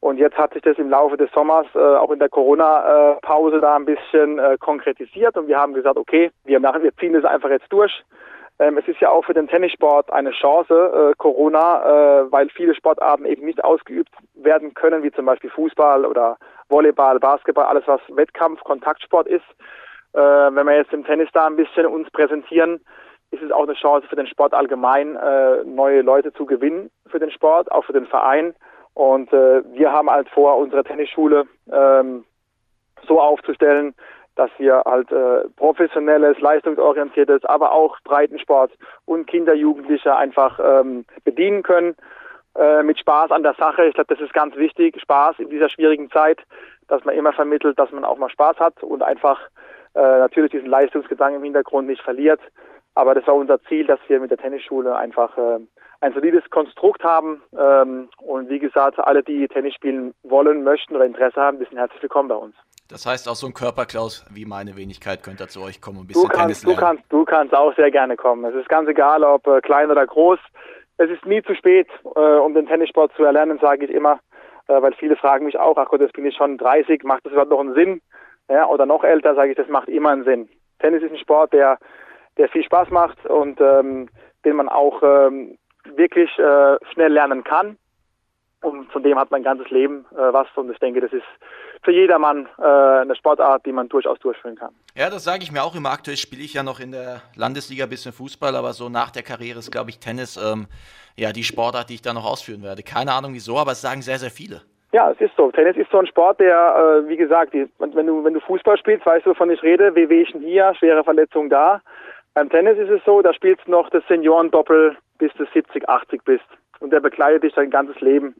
[0.00, 3.76] Und jetzt hat sich das im Laufe des Sommers äh, auch in der Corona-Pause da
[3.76, 7.50] ein bisschen äh, konkretisiert und wir haben gesagt, okay, wir, machen, wir ziehen das einfach
[7.50, 8.02] jetzt durch.
[8.58, 12.74] Ähm, es ist ja auch für den Tennissport eine Chance, äh, Corona, äh, weil viele
[12.74, 16.36] Sportarten eben nicht ausgeübt werden können, wie zum Beispiel Fußball oder
[16.68, 19.46] Volleyball, Basketball, alles was Wettkampf, Kontaktsport ist.
[20.14, 22.80] Äh, wenn wir jetzt im Tennis da ein bisschen uns präsentieren,
[23.32, 27.18] ist es auch eine Chance für den Sport allgemein, äh, neue Leute zu gewinnen für
[27.18, 28.54] den Sport, auch für den Verein.
[28.94, 32.24] Und äh, wir haben halt vor, unsere Tennisschule ähm,
[33.08, 33.94] so aufzustellen,
[34.36, 38.72] dass wir halt äh, professionelles, leistungsorientiertes, aber auch Breitensport
[39.06, 41.96] und Kinder, Jugendliche einfach ähm, bedienen können.
[42.54, 43.86] Äh, mit Spaß an der Sache.
[43.86, 45.00] Ich glaube, das ist ganz wichtig.
[45.00, 46.38] Spaß in dieser schwierigen Zeit,
[46.86, 49.40] dass man immer vermittelt, dass man auch mal Spaß hat und einfach
[49.94, 52.40] äh, natürlich diesen Leistungsgedanken im Hintergrund nicht verliert.
[52.94, 55.58] Aber das war unser Ziel, dass wir mit der Tennisschule einfach äh,
[56.00, 57.42] ein solides Konstrukt haben.
[57.58, 62.02] Ähm, und wie gesagt, alle, die Tennis spielen wollen, möchten oder Interesse haben, sind herzlich
[62.02, 62.54] willkommen bei uns.
[62.88, 66.08] Das heißt, auch so ein Körperklaus wie meine Wenigkeit könnte zu euch kommen und ein
[66.08, 66.76] bisschen du kannst, Tennis lernen.
[66.76, 68.44] Du kannst, du kannst auch sehr gerne kommen.
[68.44, 70.38] Es ist ganz egal, ob äh, klein oder groß.
[70.98, 74.20] Es ist nie zu spät, äh, um den Tennissport zu erlernen, sage ich immer.
[74.68, 77.32] Äh, weil viele fragen mich auch, ach Gott, jetzt bin ich schon 30, macht das
[77.32, 78.02] überhaupt noch einen Sinn?
[78.50, 80.48] Ja, oder noch älter, sage ich, das macht immer einen Sinn.
[80.80, 81.78] Tennis ist ein Sport, der,
[82.38, 84.08] der viel Spaß macht und ähm,
[84.44, 87.76] den man auch ähm, wirklich äh, schnell lernen kann.
[88.62, 90.46] Und von dem hat mein ganzes Leben äh, was.
[90.54, 91.24] Und ich denke, das ist
[91.82, 94.72] für jedermann äh, eine Sportart, die man durchaus durchführen kann.
[94.94, 95.90] Ja, das sage ich mir auch immer.
[95.90, 99.24] Aktuell spiele ich ja noch in der Landesliga ein bisschen Fußball, aber so nach der
[99.24, 100.66] Karriere ist, glaube ich, Tennis ähm,
[101.16, 102.84] ja die Sportart, die ich da noch ausführen werde.
[102.84, 104.62] Keine Ahnung wieso, aber es sagen sehr, sehr viele.
[104.92, 105.50] Ja, es ist so.
[105.50, 108.76] Tennis ist so ein Sport, der, äh, wie gesagt, die, wenn du wenn du Fußball
[108.78, 109.94] spielst, weißt du, wovon ich rede.
[109.94, 111.80] Wehwehchen hier, schwere Verletzung da.
[112.34, 116.24] Beim Tennis ist es so, da spielst du noch das Seniorendoppel, bis du 70, 80
[116.24, 116.44] bist.
[116.80, 118.34] Und der begleitet dich dein ganzes Leben.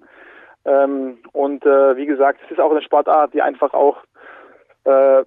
[0.65, 3.99] Ähm, und äh, wie gesagt, es ist auch eine Sportart, die einfach auch
[4.85, 5.23] äh,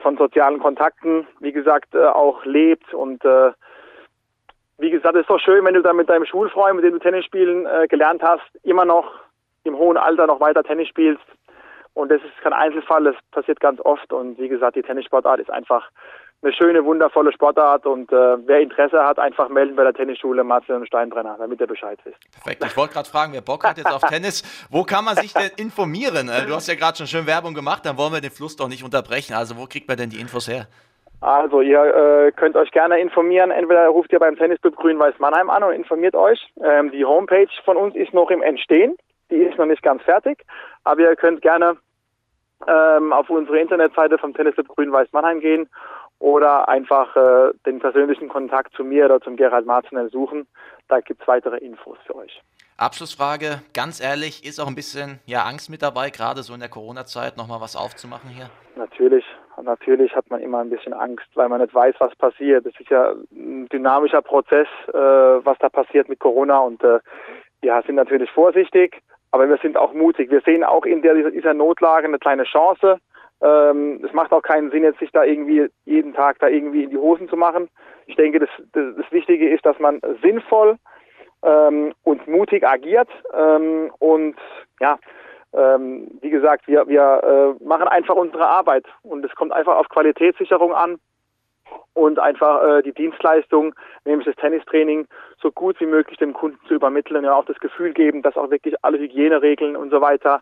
[0.00, 2.92] von sozialen Kontakten, wie gesagt, äh, auch lebt.
[2.92, 3.52] Und äh,
[4.78, 6.98] wie gesagt, es ist doch schön, wenn du dann mit deinem Schulfreund, mit dem du
[6.98, 9.12] Tennis spielen äh, gelernt hast, immer noch
[9.64, 11.24] im hohen Alter noch weiter Tennis spielst.
[11.94, 14.12] Und das ist kein Einzelfall, das passiert ganz oft.
[14.12, 15.90] Und wie gesagt, die Tennissportart ist einfach
[16.42, 20.76] eine schöne, wundervolle Sportart und äh, wer Interesse hat, einfach melden bei der Tennisschule Marcel
[20.76, 22.18] und Steinbrenner, damit er Bescheid wisst.
[22.32, 22.64] Perfekt.
[22.64, 25.50] Ich wollte gerade fragen, wer Bock hat jetzt auf Tennis, wo kann man sich denn
[25.58, 26.28] informieren?
[26.28, 28.68] Äh, du hast ja gerade schon schön Werbung gemacht, dann wollen wir den Fluss doch
[28.68, 29.34] nicht unterbrechen.
[29.34, 30.66] Also wo kriegt man denn die Infos her?
[31.20, 33.50] Also ihr äh, könnt euch gerne informieren.
[33.50, 36.40] Entweder ruft ihr beim Tennisclub Grün-Weiß Mannheim an und informiert euch.
[36.64, 38.96] Ähm, die Homepage von uns ist noch im Entstehen.
[39.30, 40.38] Die ist noch nicht ganz fertig.
[40.84, 41.76] Aber ihr könnt gerne
[42.66, 45.68] ähm, auf unsere Internetseite vom Tennisclub Grün-Weiß Mannheim gehen
[46.20, 50.46] oder einfach äh, den persönlichen Kontakt zu mir oder zum Gerald Martinell suchen.
[50.88, 52.40] Da gibt es weitere Infos für euch.
[52.76, 56.68] Abschlussfrage, ganz ehrlich, ist auch ein bisschen ja, Angst mit dabei, gerade so in der
[56.68, 58.48] Corona-Zeit nochmal was aufzumachen hier?
[58.76, 59.24] Natürlich,
[59.62, 62.64] natürlich hat man immer ein bisschen Angst, weil man nicht weiß, was passiert.
[62.64, 67.00] Es ist ja ein dynamischer Prozess, äh, was da passiert mit Corona und äh,
[67.62, 70.30] ja, sind natürlich vorsichtig, aber wir sind auch mutig.
[70.30, 72.98] Wir sehen auch in der, dieser Notlage eine kleine Chance.
[73.42, 76.90] Ähm, es macht auch keinen Sinn, jetzt sich da irgendwie jeden Tag da irgendwie in
[76.90, 77.68] die Hosen zu machen.
[78.06, 80.76] Ich denke, das, das, das Wichtige ist, dass man sinnvoll
[81.42, 84.36] ähm, und mutig agiert ähm, und
[84.80, 84.98] ja,
[85.52, 89.88] ähm, wie gesagt, wir, wir äh, machen einfach unsere Arbeit und es kommt einfach auf
[89.88, 90.98] Qualitätssicherung an
[91.94, 93.74] und einfach äh, die Dienstleistung,
[94.04, 95.06] nämlich das Tennistraining,
[95.40, 98.50] so gut wie möglich dem Kunden zu übermitteln und auch das Gefühl geben, dass auch
[98.50, 100.40] wirklich alle Hygieneregeln und so weiter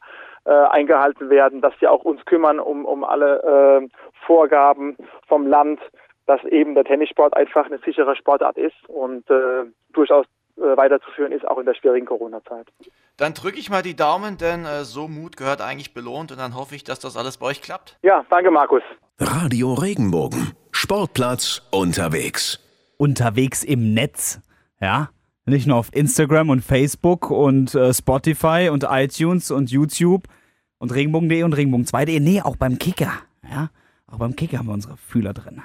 [0.49, 3.89] äh, eingehalten werden, dass wir auch uns kümmern um, um alle äh,
[4.25, 4.97] Vorgaben
[5.27, 5.79] vom Land,
[6.27, 10.25] dass eben der Tennissport einfach eine sichere Sportart ist und äh, durchaus
[10.57, 12.67] äh, weiterzuführen ist, auch in der schwierigen Corona-Zeit.
[13.19, 16.57] Dann drücke ich mal die Daumen, denn äh, so Mut gehört eigentlich belohnt und dann
[16.57, 17.99] hoffe ich, dass das alles bei euch klappt.
[18.03, 18.83] Ja, danke Markus.
[19.19, 22.59] Radio Regenbogen, Sportplatz unterwegs.
[22.97, 24.41] Unterwegs im Netz,
[24.81, 25.11] ja.
[25.45, 30.25] Nicht nur auf Instagram und Facebook und äh, Spotify und iTunes und YouTube
[30.79, 32.21] und Regenbogen.de und Regenbogen2.de.
[32.21, 33.13] Nee, auch beim Kicker,
[33.49, 33.71] ja.
[34.11, 35.63] Auch beim Kicker haben wir unsere Fühler drin.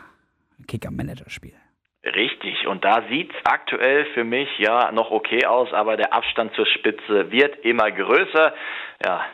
[0.68, 1.54] Kicker-Manager-Spiel.
[2.06, 6.66] Richtig, und da sieht's aktuell für mich ja noch okay aus, aber der Abstand zur
[6.66, 8.54] Spitze wird immer größer.
[9.06, 9.26] Ja,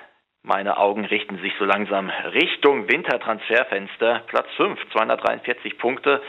[0.43, 4.23] meine Augen richten sich so langsam Richtung Wintertransferfenster.
[4.27, 6.21] Platz 5, 243 Punkte.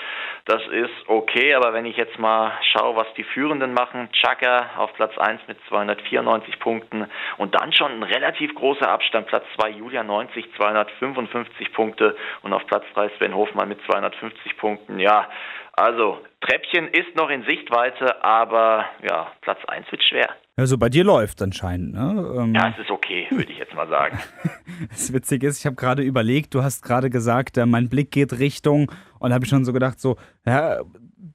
[0.47, 4.93] Das ist okay, aber wenn ich jetzt mal schaue, was die Führenden machen, Chaka auf
[4.95, 7.07] Platz 1 mit 294 Punkten
[7.37, 9.29] und dann schon ein relativ großer Abstand.
[9.29, 14.99] Platz 2 Julia 90, 255 Punkte und auf Platz 3 Sven Hofmann mit 250 Punkten.
[14.99, 15.29] Ja,
[15.73, 20.29] Also Treppchen ist noch in Sichtweite, aber ja, Platz 1 wird schwer.
[20.57, 22.35] Also bei dir läuft anscheinend, ne?
[22.39, 24.19] Ähm, Ja, es ist okay, würde ich jetzt mal sagen.
[24.91, 28.39] Das Witzige ist, ich habe gerade überlegt, du hast gerade gesagt, äh, mein Blick geht
[28.39, 30.17] Richtung und habe ich schon so gedacht, so,
[30.47, 30.79] ja,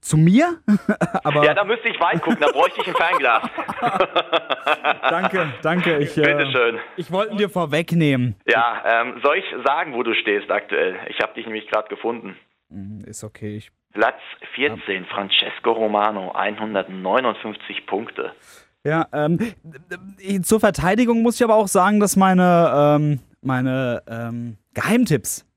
[0.01, 0.59] zu mir?
[1.23, 3.43] Aber Ja, da müsste ich weit gucken, da bräuchte ich ein Fernglas.
[5.09, 5.97] danke, danke.
[5.99, 6.79] Ich, äh, Bitteschön.
[6.97, 8.35] ich wollte ihn dir vorwegnehmen.
[8.47, 10.95] Ja, ähm, soll ich sagen, wo du stehst aktuell?
[11.09, 12.35] Ich habe dich nämlich gerade gefunden.
[13.05, 13.57] Ist okay.
[13.57, 14.19] Ich, Platz
[14.55, 18.33] 14, Francesco Romano, 159 Punkte.
[18.83, 19.39] ja, ähm,
[20.19, 25.47] äh, zur Verteidigung muss ich aber auch sagen, dass meine, ähm, meine ähm, Geheimtipps,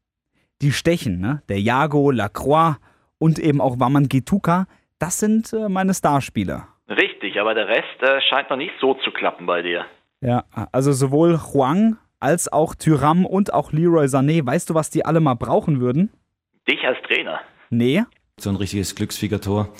[0.62, 1.42] die stechen, ne?
[1.48, 2.76] Der Jago, Lacroix
[3.18, 4.66] und eben auch Waman Gituka,
[5.00, 6.68] das sind äh, meine Starspieler.
[6.88, 9.84] Richtig, aber der Rest äh, scheint noch nicht so zu klappen bei dir.
[10.20, 14.46] Ja, also sowohl Huang als auch Tyram und auch Leroy Sané.
[14.46, 16.12] Weißt du, was die alle mal brauchen würden?
[16.68, 17.40] Dich als Trainer.
[17.70, 18.04] Nee.
[18.40, 19.72] So ein richtiges Glücksfiegertor,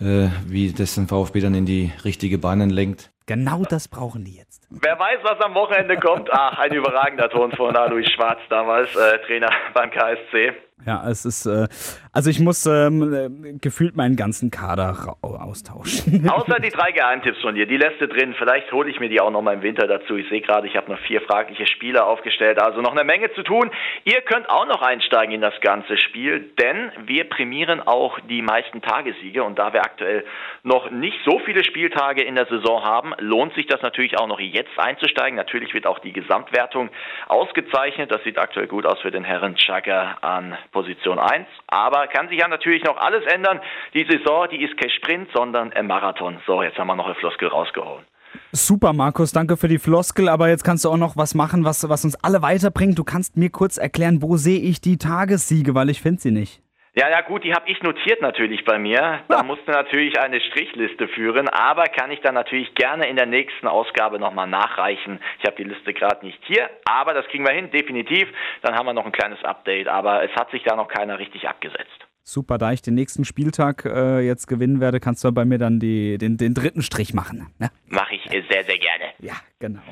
[0.00, 3.10] äh, wie das den VfB dann in die richtige Bahnen lenkt.
[3.26, 4.57] Genau das brauchen die jetzt.
[4.70, 6.28] Wer weiß, was am Wochenende kommt.
[6.30, 10.52] Ach, ein überragender Ton von Alois Schwarz damals, äh, Trainer beim KSC.
[10.86, 11.66] Ja, es ist, äh,
[12.12, 16.28] also ich muss ähm, äh, gefühlt meinen ganzen Kader austauschen.
[16.30, 18.34] Außer die drei Geheimtipps von dir, die lässt du drin.
[18.38, 20.16] Vielleicht hole ich mir die auch noch mal im Winter dazu.
[20.16, 23.42] Ich sehe gerade, ich habe noch vier fragliche Spieler aufgestellt, also noch eine Menge zu
[23.42, 23.70] tun.
[24.04, 28.80] Ihr könnt auch noch einsteigen in das ganze Spiel, denn wir prämieren auch die meisten
[28.80, 30.24] Tagessiege und da wir aktuell
[30.62, 34.38] noch nicht so viele Spieltage in der Saison haben, lohnt sich das natürlich auch noch
[34.38, 35.36] jetzt einzusteigen.
[35.36, 36.90] Natürlich wird auch die Gesamtwertung
[37.28, 38.10] ausgezeichnet.
[38.10, 41.46] Das sieht aktuell gut aus für den Herren Chaka an Position 1.
[41.66, 43.60] Aber kann sich ja natürlich noch alles ändern.
[43.94, 46.40] Die Saison, die ist kein Sprint, sondern ein Marathon.
[46.46, 48.04] So, jetzt haben wir noch eine Floskel rausgehauen.
[48.52, 51.88] Super, Markus, danke für die Floskel, aber jetzt kannst du auch noch was machen, was,
[51.88, 52.98] was uns alle weiterbringt.
[52.98, 56.62] Du kannst mir kurz erklären, wo sehe ich die Tagessiege, weil ich finde sie nicht.
[56.98, 59.20] Ja, ja gut, die habe ich notiert natürlich bei mir.
[59.28, 63.68] Da musste natürlich eine Strichliste führen, aber kann ich dann natürlich gerne in der nächsten
[63.68, 65.20] Ausgabe nochmal nachreichen.
[65.38, 68.26] Ich habe die Liste gerade nicht hier, aber das kriegen wir hin, definitiv.
[68.62, 71.48] Dann haben wir noch ein kleines Update, aber es hat sich da noch keiner richtig
[71.48, 72.04] abgesetzt.
[72.24, 75.78] Super, da ich den nächsten Spieltag äh, jetzt gewinnen werde, kannst du bei mir dann
[75.78, 77.54] die, den, den dritten Strich machen.
[77.60, 77.70] Ne?
[77.86, 79.04] Mache ich äh, sehr, sehr gerne.
[79.20, 79.82] Ja, genau.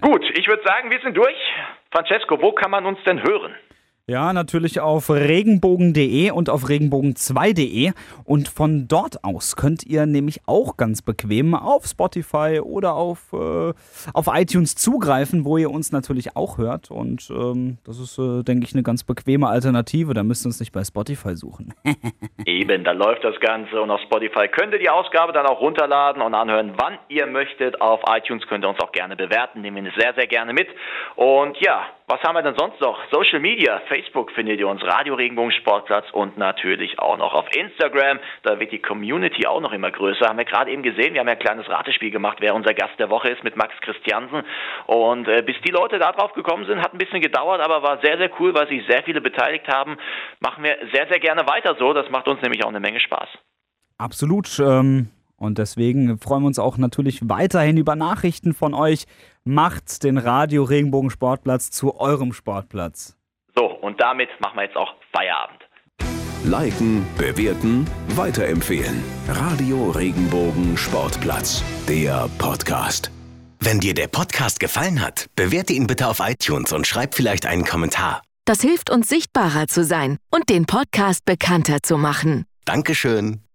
[0.00, 1.36] Gut, ich würde sagen, wir sind durch.
[1.92, 3.54] Francesco, wo kann man uns denn hören?
[4.08, 7.90] Ja, natürlich auf regenbogen.de und auf regenbogen2.de.
[8.24, 13.72] Und von dort aus könnt ihr nämlich auch ganz bequem auf Spotify oder auf, äh,
[14.14, 16.92] auf iTunes zugreifen, wo ihr uns natürlich auch hört.
[16.92, 20.14] Und ähm, das ist, äh, denke ich, eine ganz bequeme Alternative.
[20.14, 21.74] Da müsst ihr uns nicht bei Spotify suchen.
[22.46, 26.22] Eben, da läuft das Ganze und auf Spotify könnt ihr die Ausgabe dann auch runterladen
[26.22, 27.80] und anhören, wann ihr möchtet.
[27.80, 30.68] Auf iTunes könnt ihr uns auch gerne bewerten, nehmen wir sehr, sehr gerne mit.
[31.16, 32.98] Und ja, was haben wir denn sonst noch?
[33.10, 38.20] Social Media, Facebook findet ihr uns, Radio Regenbogen Sportplatz und natürlich auch noch auf Instagram.
[38.44, 40.28] Da wird die Community auch noch immer größer.
[40.28, 42.96] Haben wir gerade eben gesehen, wir haben ja ein kleines Ratespiel gemacht, wer unser Gast
[43.00, 44.44] der Woche ist mit Max Christiansen.
[44.86, 47.98] Und äh, bis die Leute da drauf gekommen sind, hat ein bisschen gedauert, aber war
[48.00, 49.96] sehr, sehr cool, weil sich sehr viele beteiligt haben.
[50.38, 51.92] Machen wir sehr, sehr gerne weiter so.
[51.92, 53.28] Das macht uns nämlich auch eine Menge Spaß.
[53.98, 54.60] Absolut.
[54.60, 59.06] Ähm, und deswegen freuen wir uns auch natürlich weiterhin über Nachrichten von euch.
[59.48, 63.16] Macht den Radio Regenbogen Sportplatz zu eurem Sportplatz.
[63.54, 65.62] So, und damit machen wir jetzt auch Feierabend.
[66.42, 69.04] Liken, bewerten, weiterempfehlen.
[69.28, 73.12] Radio Regenbogen Sportplatz, der Podcast.
[73.60, 77.64] Wenn dir der Podcast gefallen hat, bewerte ihn bitte auf iTunes und schreib vielleicht einen
[77.64, 78.22] Kommentar.
[78.46, 82.46] Das hilft uns sichtbarer zu sein und den Podcast bekannter zu machen.
[82.64, 83.45] Dankeschön.